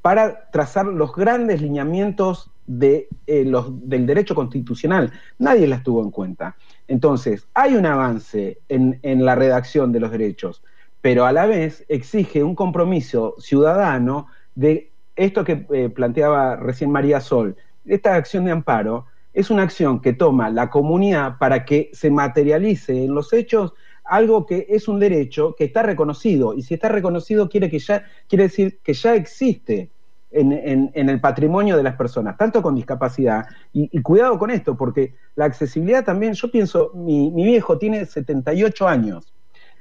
para 0.02 0.50
trazar 0.50 0.86
los 0.86 1.14
grandes 1.14 1.62
lineamientos 1.62 2.50
de, 2.66 3.08
eh, 3.26 3.44
los, 3.44 3.88
del 3.88 4.06
derecho 4.06 4.34
constitucional. 4.34 5.12
Nadie 5.38 5.66
las 5.66 5.82
tuvo 5.82 6.02
en 6.02 6.10
cuenta. 6.10 6.56
Entonces, 6.88 7.46
hay 7.54 7.74
un 7.74 7.86
avance 7.86 8.58
en, 8.68 9.24
la 9.24 9.34
redacción 9.34 9.92
de 9.92 10.00
los 10.00 10.10
derechos, 10.10 10.62
pero 11.00 11.24
a 11.24 11.32
la 11.32 11.46
vez 11.46 11.84
exige 11.88 12.42
un 12.42 12.54
compromiso 12.54 13.34
ciudadano 13.38 14.26
de 14.54 14.90
esto 15.16 15.44
que 15.44 15.66
eh, 15.72 15.88
planteaba 15.88 16.56
recién 16.56 16.90
María 16.90 17.20
Sol, 17.20 17.56
esta 17.84 18.14
acción 18.14 18.44
de 18.44 18.52
amparo 18.52 19.06
es 19.32 19.50
una 19.50 19.62
acción 19.62 20.00
que 20.00 20.12
toma 20.12 20.50
la 20.50 20.70
comunidad 20.70 21.38
para 21.38 21.64
que 21.64 21.90
se 21.92 22.10
materialice 22.10 23.04
en 23.04 23.14
los 23.14 23.32
hechos 23.32 23.72
algo 24.04 24.46
que 24.46 24.66
es 24.68 24.88
un 24.88 24.98
derecho 24.98 25.54
que 25.56 25.64
está 25.64 25.82
reconocido. 25.82 26.54
Y 26.54 26.62
si 26.62 26.74
está 26.74 26.88
reconocido 26.88 27.48
quiere, 27.48 27.70
que 27.70 27.78
ya, 27.78 28.04
quiere 28.28 28.44
decir 28.44 28.80
que 28.82 28.94
ya 28.94 29.14
existe 29.14 29.90
en, 30.32 31.08
el 31.08 31.20
patrimonio 31.20 31.76
de 31.76 31.82
las 31.82 31.96
personas, 31.96 32.36
tanto 32.36 32.62
con 32.62 32.74
discapacidad. 32.74 33.46
Y, 33.72 34.00
cuidado 34.02 34.38
con 34.38 34.50
esto, 34.50 34.76
porque 34.76 35.14
la 35.34 35.44
accesibilidad 35.44 36.04
también, 36.04 36.32
yo 36.34 36.50
pienso, 36.50 36.90
mi, 36.94 37.30
viejo 37.30 37.78
tiene 37.78 38.06
78 38.06 38.88
años. 38.88 39.32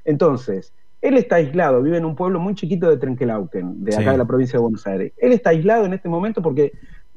Entonces, 0.04 0.74
él 1.02 1.18
está 1.18 1.38
aislado, 1.38 1.82
vive 1.82 1.98
en 1.98 2.06
un 2.06 2.16
pueblo 2.16 2.40
muy 2.40 2.54
chiquito 2.54 2.90
de 2.90 2.98
Trenquelauquen, 2.98 3.84
de 3.84 3.96
acá 3.96 4.12
de 4.12 4.18
la 4.18 4.26
provincia 4.26 4.58
de 4.58 4.64
Buenos 4.64 4.86
Aires. 4.86 5.14
Él 5.18 5.32
está 5.32 5.52
aislado 5.52 5.86
en 5.86 5.94
este 5.94 6.10
momento 6.10 6.42
porque 6.42 6.74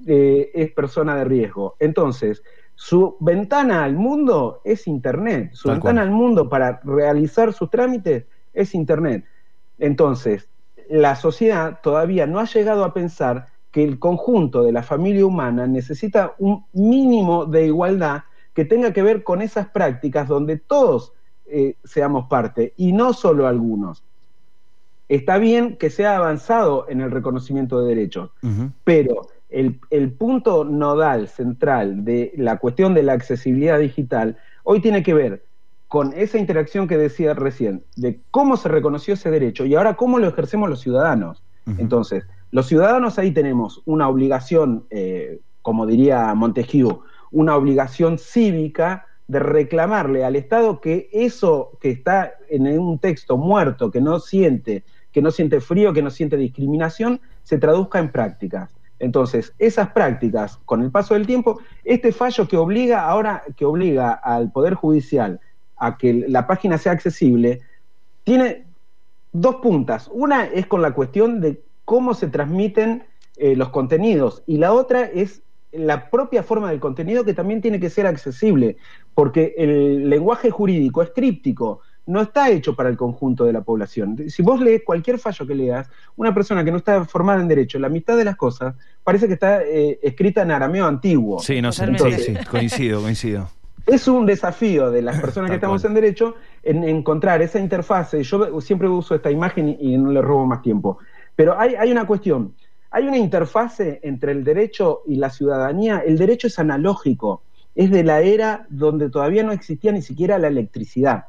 eh, 0.07 0.51
es 0.55 0.73
persona 0.73 1.17
de 1.17 1.25
riesgo. 1.25 1.77
Entonces, 1.81 2.43
su 2.75 3.17
ventana 3.21 3.85
al 3.85 3.95
mundo 3.95 4.61
es 4.65 4.87
Internet. 4.87 5.51
Su 5.53 5.69
ventana 5.69 6.03
al 6.03 6.11
mundo 6.11 6.49
para 6.49 6.81
realizar 6.85 7.53
sus 7.53 7.71
trámites 7.71 8.25
es 8.53 8.75
Internet. 8.75 9.25
Entonces, 9.79 10.49
la 10.89 11.17
sociedad 11.17 11.81
todavía 11.83 12.27
no 12.27 12.41
ha 12.41 12.45
llegado 12.45 12.85
a 12.85 12.93
pensar 12.93 13.47
que 13.71 13.83
el 13.83 13.99
conjunto 13.99 14.63
de 14.63 14.73
la 14.73 14.83
familia 14.83 15.27
humana 15.27 15.67
necesita 15.67 16.35
un 16.39 16.65
mínimo 16.73 17.47
de 17.47 17.67
igualdad 17.67 18.23
que 18.53 18.65
tenga 18.65 18.93
que 18.93 19.03
ver 19.03 19.25
con 19.25 19.43
esas 19.43 19.69
prácticas 19.69 20.29
donde 20.29 20.59
todos 20.59 21.13
eh, 21.47 21.77
seamos 21.85 22.29
parte 22.29 22.73
y 22.77 22.93
no 22.93 23.13
solo 23.13 23.47
algunos. 23.49 24.05
Está 25.09 25.39
bien 25.39 25.77
que 25.77 25.91
sea 25.91 26.17
avanzado 26.17 26.87
en 26.89 27.01
el 27.01 27.11
reconocimiento 27.11 27.81
de 27.81 27.89
derechos, 27.95 28.31
pero 28.85 29.27
el, 29.55 29.81
el, 29.91 30.13
punto 30.13 30.65
nodal 30.65 31.29
central 31.29 32.05
de 32.05 32.33
la 32.37 32.59
cuestión 32.59 32.95
de 32.95 33.03
la 33.03 33.13
accesibilidad 33.13 33.79
digital 33.79 34.37
hoy 34.65 34.81
tiene 34.81 35.03
que 35.03 35.15
ver 35.15 35.45
con 35.89 36.13
esa 36.17 36.39
interacción 36.39 36.89
que 36.89 36.97
decía 36.97 37.35
recién, 37.35 37.85
de 37.95 38.21
cómo 38.33 38.57
se 38.57 38.69
reconoció 38.69 39.15
ese 39.15 39.31
derecho 39.31 39.65
y 39.65 39.77
ahora 39.77 39.95
cómo 39.95 40.19
lo 40.19 40.27
ejercemos 40.27 40.69
los 40.69 40.81
ciudadanos. 40.81 41.45
Entonces, 41.79 42.25
los 42.51 42.67
ciudadanos 42.67 43.19
ahí 43.19 43.31
tenemos 43.31 43.81
una 43.87 44.09
obligación, 44.09 44.87
eh, 44.91 45.41
como 45.63 45.87
diría 45.87 46.35
Montesquieu, 46.35 47.03
una 47.31 47.57
obligación 47.57 48.19
cívica 48.19 49.07
de 49.29 49.39
reclamarle 49.39 50.25
al 50.25 50.37
Estado 50.37 50.81
que 50.81 51.09
eso 51.13 51.79
que 51.81 51.91
está 51.91 52.35
en 52.51 52.67
un 52.79 52.99
texto 52.99 53.39
muerto, 53.39 53.91
que 53.91 54.01
no 54.01 54.21
siente, 54.21 54.85
que 55.13 55.23
no 55.23 55.31
siente 55.31 55.61
frío, 55.61 55.93
que 55.93 56.03
no 56.03 56.11
siente 56.11 56.37
discriminación, 56.37 57.21
se 57.45 57.59
traduzca 57.59 57.99
en 57.99 58.11
prácticas. 58.11 58.75
Entonces, 59.05 59.55
esas 59.59 59.91
prácticas, 59.91 60.59
con 60.65 60.83
el 60.83 60.91
paso 60.91 61.13
del 61.13 61.27
tiempo, 61.27 61.61
este 61.85 62.11
fallo 62.11 62.49
que 62.49 62.57
obliga 62.57 63.07
ahora, 63.07 63.43
que 63.55 63.67
obliga 63.67 64.13
al 64.13 64.51
Poder 64.51 64.75
Judicial 64.75 65.41
a 65.77 65.99
que 65.99 66.25
la 66.27 66.47
página 66.47 66.79
sea 66.79 66.93
accesible, 66.93 67.61
tiene 68.25 68.67
dos 69.33 69.57
puntas. 69.57 70.09
Una 70.11 70.47
es 70.47 70.67
con 70.67 70.81
la 70.81 70.93
cuestión 70.93 71.43
de 71.43 71.63
cómo 71.85 72.15
se 72.15 72.29
transmiten 72.29 73.05
eh, 73.37 73.55
los 73.57 73.69
contenidos 73.69 74.43
y 74.47 74.57
la 74.57 74.73
otra 74.73 75.03
es 75.03 75.43
la 75.71 76.09
propia 76.09 76.43
forma 76.43 76.71
del 76.71 76.81
contenido 76.81 77.25
que 77.25 77.35
también 77.35 77.61
tiene 77.61 77.81
que 77.81 77.91
ser 77.91 78.07
accesible, 78.07 78.79
porque 79.13 79.55
el 79.59 80.09
lenguaje 80.09 80.51
jurídico 80.51 81.03
es 81.03 81.11
críptico, 81.11 81.81
no 82.07 82.21
está 82.21 82.51
hecho 82.51 82.75
para 82.75 82.89
el 82.89 82.97
conjunto 82.97 83.45
de 83.45 83.53
la 83.53 83.63
población. 83.63 84.29
Si 84.29 84.43
vos 84.43 84.61
lees 84.61 84.83
cualquier 84.85 85.19
fallo 85.19 85.47
que 85.47 85.55
leas, 85.55 85.89
una 86.17 86.35
persona 86.35 86.65
que 86.65 86.71
no 86.71 86.79
está 86.79 87.05
formada 87.05 87.41
en 87.41 87.49
derecho, 87.49 87.79
la 87.79 87.89
mitad 87.89 88.17
de 88.17 88.25
las 88.25 88.37
cosas 88.37 88.75
parece 89.03 89.27
que 89.27 89.35
está 89.35 89.63
eh, 89.63 89.99
escrita 90.03 90.43
en 90.43 90.51
arameo 90.51 90.87
antiguo. 90.87 91.41
Sí, 91.41 91.63
no 91.63 91.73
sé, 91.73 91.87
sí, 92.19 92.35
coincido, 92.51 93.01
coincido. 93.01 93.49
Es 93.87 94.09
un 94.09 94.25
desafío 94.25 94.91
de 94.91 95.03
las 95.03 95.21
personas 95.21 95.51
que 95.51 95.57
estamos 95.57 95.85
en 95.85 95.93
derecho 95.93 96.37
en 96.63 96.85
encontrar 96.85 97.43
esa 97.43 97.59
interfase. 97.59 98.23
Yo 98.23 98.61
siempre 98.61 98.89
uso 98.89 99.15
esta 99.15 99.31
imagen 99.31 99.77
y 99.79 99.99
no 99.99 100.11
le 100.11 100.23
robo 100.23 100.47
más 100.47 100.63
tiempo. 100.63 100.99
Pero 101.37 101.59
hay, 101.59 101.75
hay 101.75 101.93
una 101.93 102.07
cuestión. 102.07 102.55
Hay 102.91 103.07
una 103.07 103.19
interfase 103.19 104.01
entre 104.03 104.33
el 104.33 104.43
derecho 104.43 105.03
y 105.07 105.17
la 105.17 105.29
ciudadanía. 105.29 106.03
El 106.07 106.17
derecho 106.17 106.47
es 106.47 106.59
analógico. 106.59 107.43
Es 107.75 107.91
de 107.91 108.05
la 108.05 108.21
era 108.23 108.67
donde 108.71 109.11
todavía 109.11 109.43
no 109.43 109.53
existía 109.53 109.93
ni 109.93 110.01
siquiera 110.01 110.39
la 110.39 110.49
electricidad. 110.49 111.27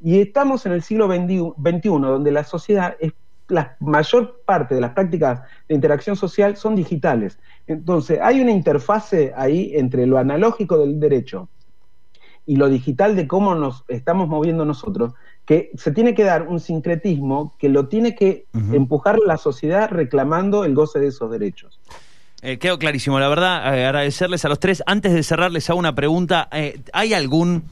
Y 0.00 0.20
estamos 0.20 0.66
en 0.66 0.72
el 0.72 0.82
siglo 0.82 1.08
XXI, 1.08 1.88
donde 1.88 2.30
la 2.30 2.44
sociedad 2.44 2.96
es 3.00 3.12
la 3.48 3.76
mayor 3.80 4.42
parte 4.44 4.74
de 4.74 4.80
las 4.80 4.92
prácticas 4.92 5.40
de 5.68 5.74
interacción 5.74 6.16
social 6.16 6.56
son 6.56 6.76
digitales. 6.76 7.38
Entonces, 7.66 8.18
hay 8.22 8.40
una 8.40 8.52
interfase 8.52 9.32
ahí 9.36 9.72
entre 9.74 10.06
lo 10.06 10.18
analógico 10.18 10.78
del 10.78 11.00
derecho 11.00 11.48
y 12.44 12.56
lo 12.56 12.68
digital 12.68 13.16
de 13.16 13.26
cómo 13.26 13.54
nos 13.54 13.84
estamos 13.88 14.28
moviendo 14.28 14.64
nosotros, 14.64 15.12
que 15.44 15.70
se 15.76 15.92
tiene 15.92 16.14
que 16.14 16.24
dar 16.24 16.48
un 16.48 16.60
sincretismo 16.60 17.54
que 17.58 17.68
lo 17.68 17.88
tiene 17.88 18.14
que 18.14 18.46
empujar 18.72 19.18
la 19.18 19.36
sociedad 19.36 19.90
reclamando 19.90 20.64
el 20.64 20.74
goce 20.74 20.98
de 20.98 21.08
esos 21.08 21.30
derechos. 21.30 21.80
Eh, 22.40 22.58
quedó 22.58 22.78
clarísimo, 22.78 23.18
la 23.18 23.28
verdad, 23.28 23.76
eh, 23.76 23.84
agradecerles 23.84 24.44
a 24.44 24.48
los 24.48 24.60
tres. 24.60 24.82
Antes 24.86 25.12
de 25.12 25.22
cerrarles 25.22 25.68
hago 25.68 25.78
una 25.78 25.94
pregunta. 25.94 26.48
Eh, 26.52 26.80
¿Hay 26.92 27.12
algún, 27.12 27.64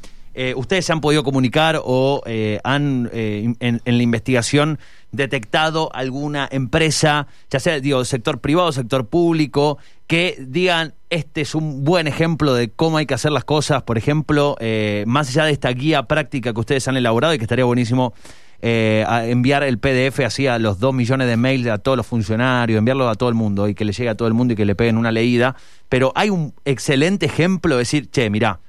ustedes 0.57 0.85
se 0.85 0.93
han 0.93 1.01
podido 1.01 1.25
comunicar 1.25 1.81
o 1.83 2.23
han 2.63 3.11
en, 3.13 3.81
la 3.85 4.03
investigación 4.03 4.79
detectado 5.13 5.91
alguna 5.95 6.49
empresa, 6.51 7.27
ya 7.51 7.61
sea, 7.61 7.81
digo, 7.81 8.05
sector 8.05 8.41
privado, 8.41 8.71
sector 8.73 9.07
público, 9.07 9.79
que 10.07 10.37
digan, 10.39 10.95
este 11.11 11.41
es 11.41 11.55
un 11.55 11.85
buen 11.85 12.07
ejemplo 12.07 12.55
de 12.55 12.71
cómo 12.71 12.99
hay 12.99 13.07
que 13.07 13.15
hacer 13.15 13.33
las 13.33 13.45
cosas, 13.45 13.83
por 13.83 13.99
ejemplo, 13.99 14.57
eh, 14.61 15.05
más 15.07 15.29
allá 15.29 15.45
de 15.45 15.53
esta 15.53 15.71
guía 15.71 16.05
práctica 16.05 16.53
que 16.53 16.61
ustedes 16.61 16.87
han 16.89 16.97
elaborado 16.97 17.35
y 17.35 17.39
que 17.39 17.45
estaría 17.45 17.65
buenísimo 17.65 18.15
eh, 18.63 19.05
enviar 19.25 19.63
el 19.65 19.79
PDF 19.79 20.21
así 20.21 20.47
a 20.47 20.59
los 20.59 20.79
dos 20.79 20.95
millones 20.95 21.29
de 21.29 21.37
mails 21.37 21.67
a 21.67 21.79
todos 21.79 21.97
los 21.97 22.07
funcionarios, 22.07 22.79
enviarlo 22.79 23.09
a 23.09 23.15
todo 23.15 23.29
el 23.29 23.35
mundo 23.35 23.69
y 23.69 23.75
que 23.75 23.85
le 23.85 23.93
llegue 23.93 24.09
a 24.09 24.15
todo 24.15 24.29
el 24.29 24.35
mundo 24.35 24.55
y 24.55 24.57
que 24.57 24.65
le 24.65 24.75
peguen 24.75 24.97
una 24.97 25.13
leída, 25.13 25.57
pero 25.89 26.13
hay 26.15 26.31
un 26.31 26.55
excelente 26.65 27.27
ejemplo 27.27 27.75
de 27.75 27.81
decir, 27.81 28.11
che, 28.11 28.31
mirá, 28.31 28.61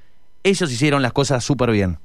ellos 0.48 0.72
hicieron 0.72 1.02
las 1.02 1.14
cosas 1.14 1.44
súper 1.44 1.72
bien. 1.72 1.98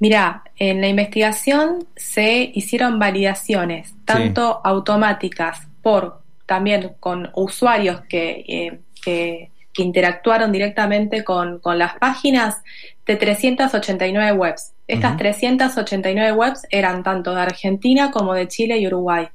Mira, 0.00 0.42
en 0.58 0.80
la 0.80 0.88
investigación 0.88 1.86
se 1.96 2.50
hicieron 2.54 2.98
validaciones, 2.98 3.94
tanto 4.04 4.60
automáticas 4.64 5.66
por 5.82 6.20
también 6.46 6.92
con 7.00 7.30
usuarios 7.34 8.02
que, 8.02 8.44
eh, 8.46 8.80
que, 9.02 9.50
interactuaron 9.76 10.52
directamente 10.52 11.24
con, 11.24 11.60
las 11.64 11.94
páginas 11.94 12.62
de 13.06 13.16
389 13.16 14.32
webs. 14.32 14.72
Estas 14.86 15.16
389 15.16 16.32
webs 16.32 16.64
eran 16.70 17.02
tanto 17.02 17.34
de 17.34 17.40
Argentina 17.40 18.12
como 18.12 18.34
de 18.34 18.46
Chile 18.46 18.78
y 18.78 18.86
Uruguay. 18.86 19.26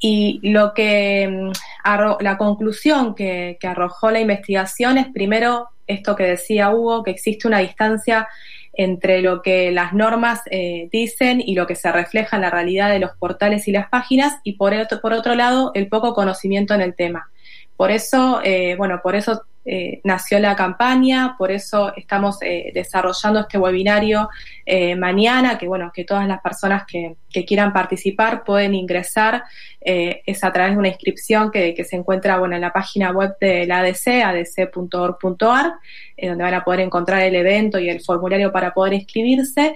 Y 0.00 0.40
lo 0.42 0.74
que 0.74 1.50
la 1.84 2.36
conclusión 2.38 3.14
que, 3.14 3.58
que 3.60 3.66
arrojó 3.66 4.10
la 4.10 4.20
investigación 4.20 4.98
es 4.98 5.06
primero 5.08 5.68
esto 5.86 6.16
que 6.16 6.24
decía 6.24 6.70
Hugo, 6.70 7.02
que 7.02 7.10
existe 7.10 7.46
una 7.46 7.58
distancia 7.58 8.28
entre 8.76 9.22
lo 9.22 9.42
que 9.42 9.70
las 9.70 9.92
normas 9.92 10.40
eh, 10.50 10.88
dicen 10.90 11.40
y 11.44 11.54
lo 11.54 11.66
que 11.66 11.76
se 11.76 11.90
refleja 11.92 12.36
en 12.36 12.42
la 12.42 12.50
realidad 12.50 12.90
de 12.90 12.98
los 12.98 13.12
portales 13.16 13.68
y 13.68 13.72
las 13.72 13.88
páginas, 13.88 14.38
y 14.42 14.54
por 14.54 14.74
otro, 14.74 15.00
por 15.00 15.12
otro 15.12 15.34
lado, 15.34 15.70
el 15.74 15.88
poco 15.88 16.14
conocimiento 16.14 16.74
en 16.74 16.80
el 16.80 16.94
tema. 16.94 17.30
Por 17.76 17.90
eso, 17.90 18.40
eh, 18.44 18.74
bueno, 18.76 19.00
por 19.02 19.14
eso 19.14 19.44
eh, 19.66 20.02
nació 20.04 20.38
la 20.40 20.54
campaña, 20.54 21.36
por 21.38 21.50
eso 21.50 21.94
estamos 21.96 22.36
eh, 22.42 22.70
desarrollando 22.74 23.40
este 23.40 23.56
webinario 23.56 24.28
eh, 24.66 24.94
mañana, 24.94 25.56
que 25.56 25.66
bueno, 25.66 25.90
que 25.94 26.04
todas 26.04 26.28
las 26.28 26.42
personas 26.42 26.84
que, 26.86 27.16
quieran 27.46 27.72
participar 27.72 28.44
pueden 28.44 28.76
ingresar, 28.76 29.42
es 29.80 30.44
a 30.44 30.52
través 30.52 30.74
de 30.74 30.78
una 30.78 30.88
inscripción 30.88 31.50
que, 31.50 31.84
se 31.84 31.96
encuentra 31.96 32.38
bueno, 32.38 32.54
en 32.54 32.60
la 32.60 32.72
página 32.72 33.10
web 33.10 33.34
de 33.40 33.66
la 33.66 33.80
ADC, 33.80 34.22
adc.org.ar, 34.24 35.72
donde 36.16 36.44
van 36.44 36.54
a 36.54 36.62
poder 36.62 36.78
encontrar 36.78 37.22
el 37.22 37.34
evento 37.34 37.80
y 37.80 37.88
el 37.88 38.00
formulario 38.02 38.52
para 38.52 38.72
poder 38.72 38.92
inscribirse. 38.92 39.74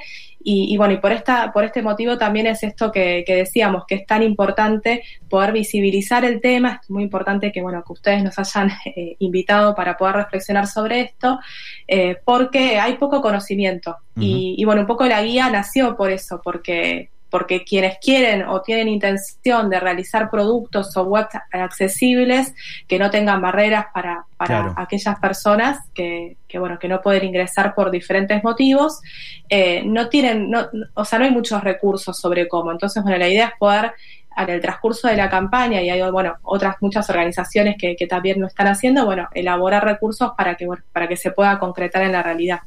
Y, 0.51 0.79
bueno, 0.79 0.95
y 0.95 0.97
por, 0.97 1.13
esta, 1.13 1.53
por 1.53 1.65
este 1.65 1.83
motivo 1.83 2.17
también 2.17 2.47
es 2.47 2.63
esto 2.63 2.91
que, 2.91 3.23
decíamos, 3.27 3.85
que 3.87 3.97
es 3.97 4.07
tan 4.07 4.23
importante 4.23 5.03
poder 5.29 5.53
visibilizar 5.53 6.25
el 6.25 6.41
tema, 6.41 6.81
es 6.83 6.89
muy 6.89 7.03
importante 7.03 7.53
que, 7.53 7.61
bueno, 7.61 7.85
que 7.87 7.93
ustedes 7.93 8.25
nos 8.25 8.39
hayan 8.39 8.71
invitado 9.19 9.75
para 9.75 9.99
poder 9.99 10.17
reflexionar 10.17 10.67
sobre 10.67 11.01
esto, 11.03 11.39
eh, 11.87 12.17
porque 12.25 12.79
hay 12.79 12.95
poco 12.95 13.21
conocimiento. 13.21 13.99
y, 14.17 14.65
bueno, 14.65 14.81
un 14.81 14.87
poco 14.87 15.05
la 15.05 15.23
guía 15.23 15.51
nació 15.51 15.95
por 15.97 16.11
eso, 16.11 16.41
porque 16.43 17.11
porque 17.31 17.65
quienes 17.65 17.99
quieren 17.99 18.43
o 18.47 18.63
tienen 18.63 18.89
intención 18.89 19.69
de 19.71 19.81
realizar 19.81 20.31
productos 20.31 20.97
o 20.97 21.03
webs 21.03 21.29
accesibles 21.53 22.55
que 22.87 22.99
no 22.99 23.11
tengan 23.11 23.41
barreras 23.41 23.87
para, 23.93 24.25
para 24.37 24.75
aquellas 24.77 25.19
personas 25.19 25.79
que, 25.95 26.37
que, 26.47 26.59
bueno 26.59 26.79
que 26.79 26.89
no 26.89 27.01
pueden 27.03 27.25
ingresar 27.25 27.75
por 27.75 27.91
diferentes 27.91 28.43
motivos 28.43 29.01
eh, 29.49 29.83
no 29.85 30.09
tienen 30.09 30.51
no, 30.51 30.69
o 30.95 31.05
sea 31.05 31.19
no 31.19 31.25
hay 31.25 31.31
muchos 31.31 31.63
recursos 31.63 32.19
sobre 32.19 32.49
cómo. 32.49 32.73
Entonces 32.73 33.03
bueno 33.03 33.19
la 33.19 33.29
idea 33.29 33.47
es 33.49 33.53
poder 33.59 33.93
en 34.37 34.51
el 34.51 34.61
transcurso 34.61 35.09
de 35.09 35.17
la 35.17 35.29
campaña 35.29 35.83
y 35.83 35.91
hay 35.91 36.11
bueno 36.11 36.37
otras 36.43 36.77
muchas 36.81 37.09
organizaciones 37.11 37.77
que, 37.77 37.97
también 38.09 38.41
lo 38.41 38.47
están 38.47 38.69
haciendo 38.69 39.05
bueno 39.05 39.29
elaborar 39.35 39.85
recursos 39.85 40.33
para 40.37 40.55
que 40.55 40.67
para 40.93 41.09
que 41.09 41.17
se 41.17 41.33
pueda 41.33 41.59
concretar 41.59 42.03
en 42.03 42.13
la 42.13 42.23
realidad. 42.23 42.61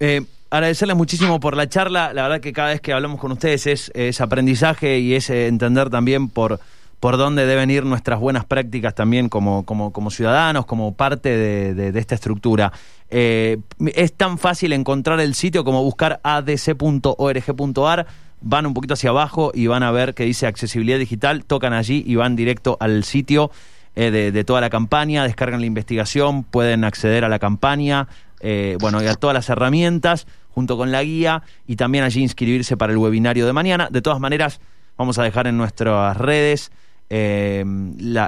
Eh, 0.00 0.22
agradecerles 0.50 0.96
muchísimo 0.96 1.40
por 1.40 1.56
la 1.56 1.68
charla. 1.68 2.12
La 2.12 2.22
verdad 2.22 2.40
que 2.40 2.52
cada 2.52 2.70
vez 2.70 2.80
que 2.80 2.92
hablamos 2.92 3.20
con 3.20 3.32
ustedes 3.32 3.90
es, 3.92 4.20
aprendizaje 4.20 4.98
y 4.98 5.14
es 5.14 5.30
eh, 5.30 5.46
entender 5.46 5.90
también 5.90 6.28
por 6.28 6.60
por 7.00 7.16
dónde 7.16 7.46
deben 7.46 7.70
ir 7.70 7.84
nuestras 7.84 8.18
buenas 8.18 8.44
prácticas 8.44 8.92
también 8.92 9.28
como, 9.28 9.64
como, 9.64 9.92
como 9.92 10.10
ciudadanos, 10.10 10.66
como 10.66 10.94
parte 10.94 11.28
de, 11.72 11.96
esta 11.96 12.16
estructura. 12.16 12.72
Eh, 13.08 13.58
es 13.94 14.12
tan 14.14 14.36
fácil 14.36 14.72
encontrar 14.72 15.20
el 15.20 15.36
sitio 15.36 15.62
como 15.62 15.84
buscar 15.84 16.20
adc.org.ar 16.24 18.06
van 18.40 18.66
un 18.66 18.74
poquito 18.74 18.94
hacia 18.94 19.10
abajo 19.10 19.50
y 19.54 19.66
van 19.66 19.82
a 19.82 19.90
ver 19.90 20.14
que 20.14 20.24
dice 20.24 20.46
accesibilidad 20.46 20.98
digital, 20.98 21.44
tocan 21.44 21.72
allí 21.72 22.02
y 22.06 22.16
van 22.16 22.36
directo 22.36 22.76
al 22.80 23.04
sitio 23.04 23.50
eh, 23.96 24.10
de, 24.10 24.44
toda 24.44 24.60
la 24.60 24.70
campaña, 24.70 25.24
descargan 25.24 25.60
la 25.60 25.66
investigación, 25.66 26.44
pueden 26.44 26.84
acceder 26.84 27.24
a 27.24 27.28
la 27.28 27.40
campaña, 27.40 28.06
eh, 28.40 28.76
bueno, 28.80 29.02
y 29.02 29.06
a 29.06 29.14
todas 29.14 29.34
las 29.34 29.48
herramientas 29.48 30.26
junto 30.50 30.76
con 30.76 30.90
la 30.90 31.02
guía 31.02 31.42
y 31.66 31.76
también 31.76 32.04
allí 32.04 32.22
inscribirse 32.22 32.76
para 32.76 32.92
el 32.92 32.98
webinario 32.98 33.46
de 33.46 33.52
mañana. 33.52 33.88
De 33.90 34.02
todas 34.02 34.20
maneras, 34.20 34.60
vamos 34.96 35.18
a 35.18 35.22
dejar 35.22 35.46
en 35.46 35.56
nuestras 35.56 36.16
redes 36.16 36.72
eh, 37.10 37.64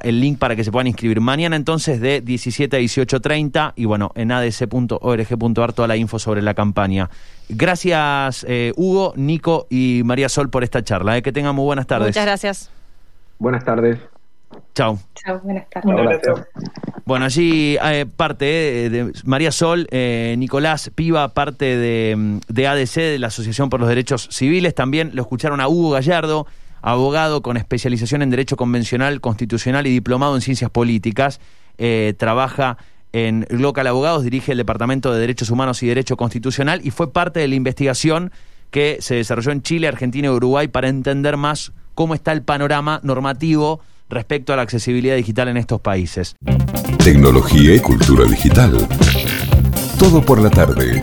el 0.02 0.20
link 0.20 0.38
para 0.38 0.56
que 0.56 0.64
se 0.64 0.72
puedan 0.72 0.86
inscribir. 0.86 1.20
Mañana 1.20 1.56
entonces 1.56 2.00
de 2.00 2.20
17 2.20 2.76
a 2.76 2.80
18.30 2.80 3.72
y 3.76 3.84
bueno, 3.84 4.12
en 4.14 4.32
adc.org.ar 4.32 5.72
toda 5.72 5.88
la 5.88 5.96
info 5.96 6.18
sobre 6.18 6.40
la 6.40 6.54
campaña. 6.54 7.10
Gracias 7.48 8.46
eh, 8.48 8.72
Hugo, 8.76 9.12
Nico 9.16 9.66
y 9.68 10.02
María 10.04 10.28
Sol 10.28 10.50
por 10.50 10.64
esta 10.64 10.82
charla. 10.82 11.18
Eh. 11.18 11.22
Que 11.22 11.32
tengan 11.32 11.54
muy 11.54 11.64
buenas 11.64 11.86
tardes. 11.86 12.08
Muchas 12.08 12.24
gracias. 12.24 12.70
Buenas 13.38 13.64
tardes. 13.64 13.98
Chao. 14.74 14.98
Chao, 15.14 15.40
buenas 15.42 15.68
tardes. 15.68 16.20
Bueno, 17.04 17.24
allí 17.24 17.76
parte 18.16 18.44
de 18.44 19.12
María 19.24 19.52
Sol, 19.52 19.88
Nicolás 19.90 20.90
Piva, 20.94 21.28
parte 21.28 21.76
de, 21.76 22.40
de 22.48 22.66
ADC, 22.66 22.94
de 22.94 23.18
la 23.18 23.28
Asociación 23.28 23.68
por 23.68 23.80
los 23.80 23.88
Derechos 23.88 24.28
Civiles. 24.30 24.74
También 24.74 25.10
lo 25.14 25.22
escucharon 25.22 25.60
a 25.60 25.68
Hugo 25.68 25.90
Gallardo 25.90 26.46
abogado 26.82 27.42
con 27.42 27.56
especialización 27.56 28.22
en 28.22 28.30
Derecho 28.30 28.56
Convencional, 28.56 29.20
Constitucional 29.20 29.86
y 29.86 29.90
diplomado 29.90 30.34
en 30.34 30.40
Ciencias 30.40 30.70
Políticas. 30.70 31.40
Eh, 31.78 32.14
trabaja 32.16 32.78
en 33.12 33.46
Local 33.50 33.86
Abogados, 33.86 34.22
dirige 34.22 34.52
el 34.52 34.58
Departamento 34.58 35.12
de 35.12 35.20
Derechos 35.20 35.50
Humanos 35.50 35.82
y 35.82 35.88
Derecho 35.88 36.16
Constitucional 36.16 36.80
y 36.84 36.90
fue 36.90 37.12
parte 37.12 37.40
de 37.40 37.48
la 37.48 37.54
investigación 37.54 38.30
que 38.70 38.98
se 39.00 39.16
desarrolló 39.16 39.50
en 39.50 39.62
Chile, 39.62 39.88
Argentina 39.88 40.28
y 40.28 40.30
Uruguay 40.30 40.68
para 40.68 40.88
entender 40.88 41.36
más 41.36 41.72
cómo 41.94 42.14
está 42.14 42.32
el 42.32 42.42
panorama 42.42 43.00
normativo 43.02 43.80
respecto 44.10 44.52
a 44.52 44.56
la 44.56 44.62
accesibilidad 44.62 45.16
digital 45.16 45.48
en 45.48 45.56
estos 45.56 45.80
países. 45.80 46.34
Tecnología 47.02 47.74
y 47.74 47.78
cultura 47.78 48.24
digital. 48.24 48.76
Todo 49.98 50.20
por 50.22 50.40
la 50.40 50.50
tarde. 50.50 51.00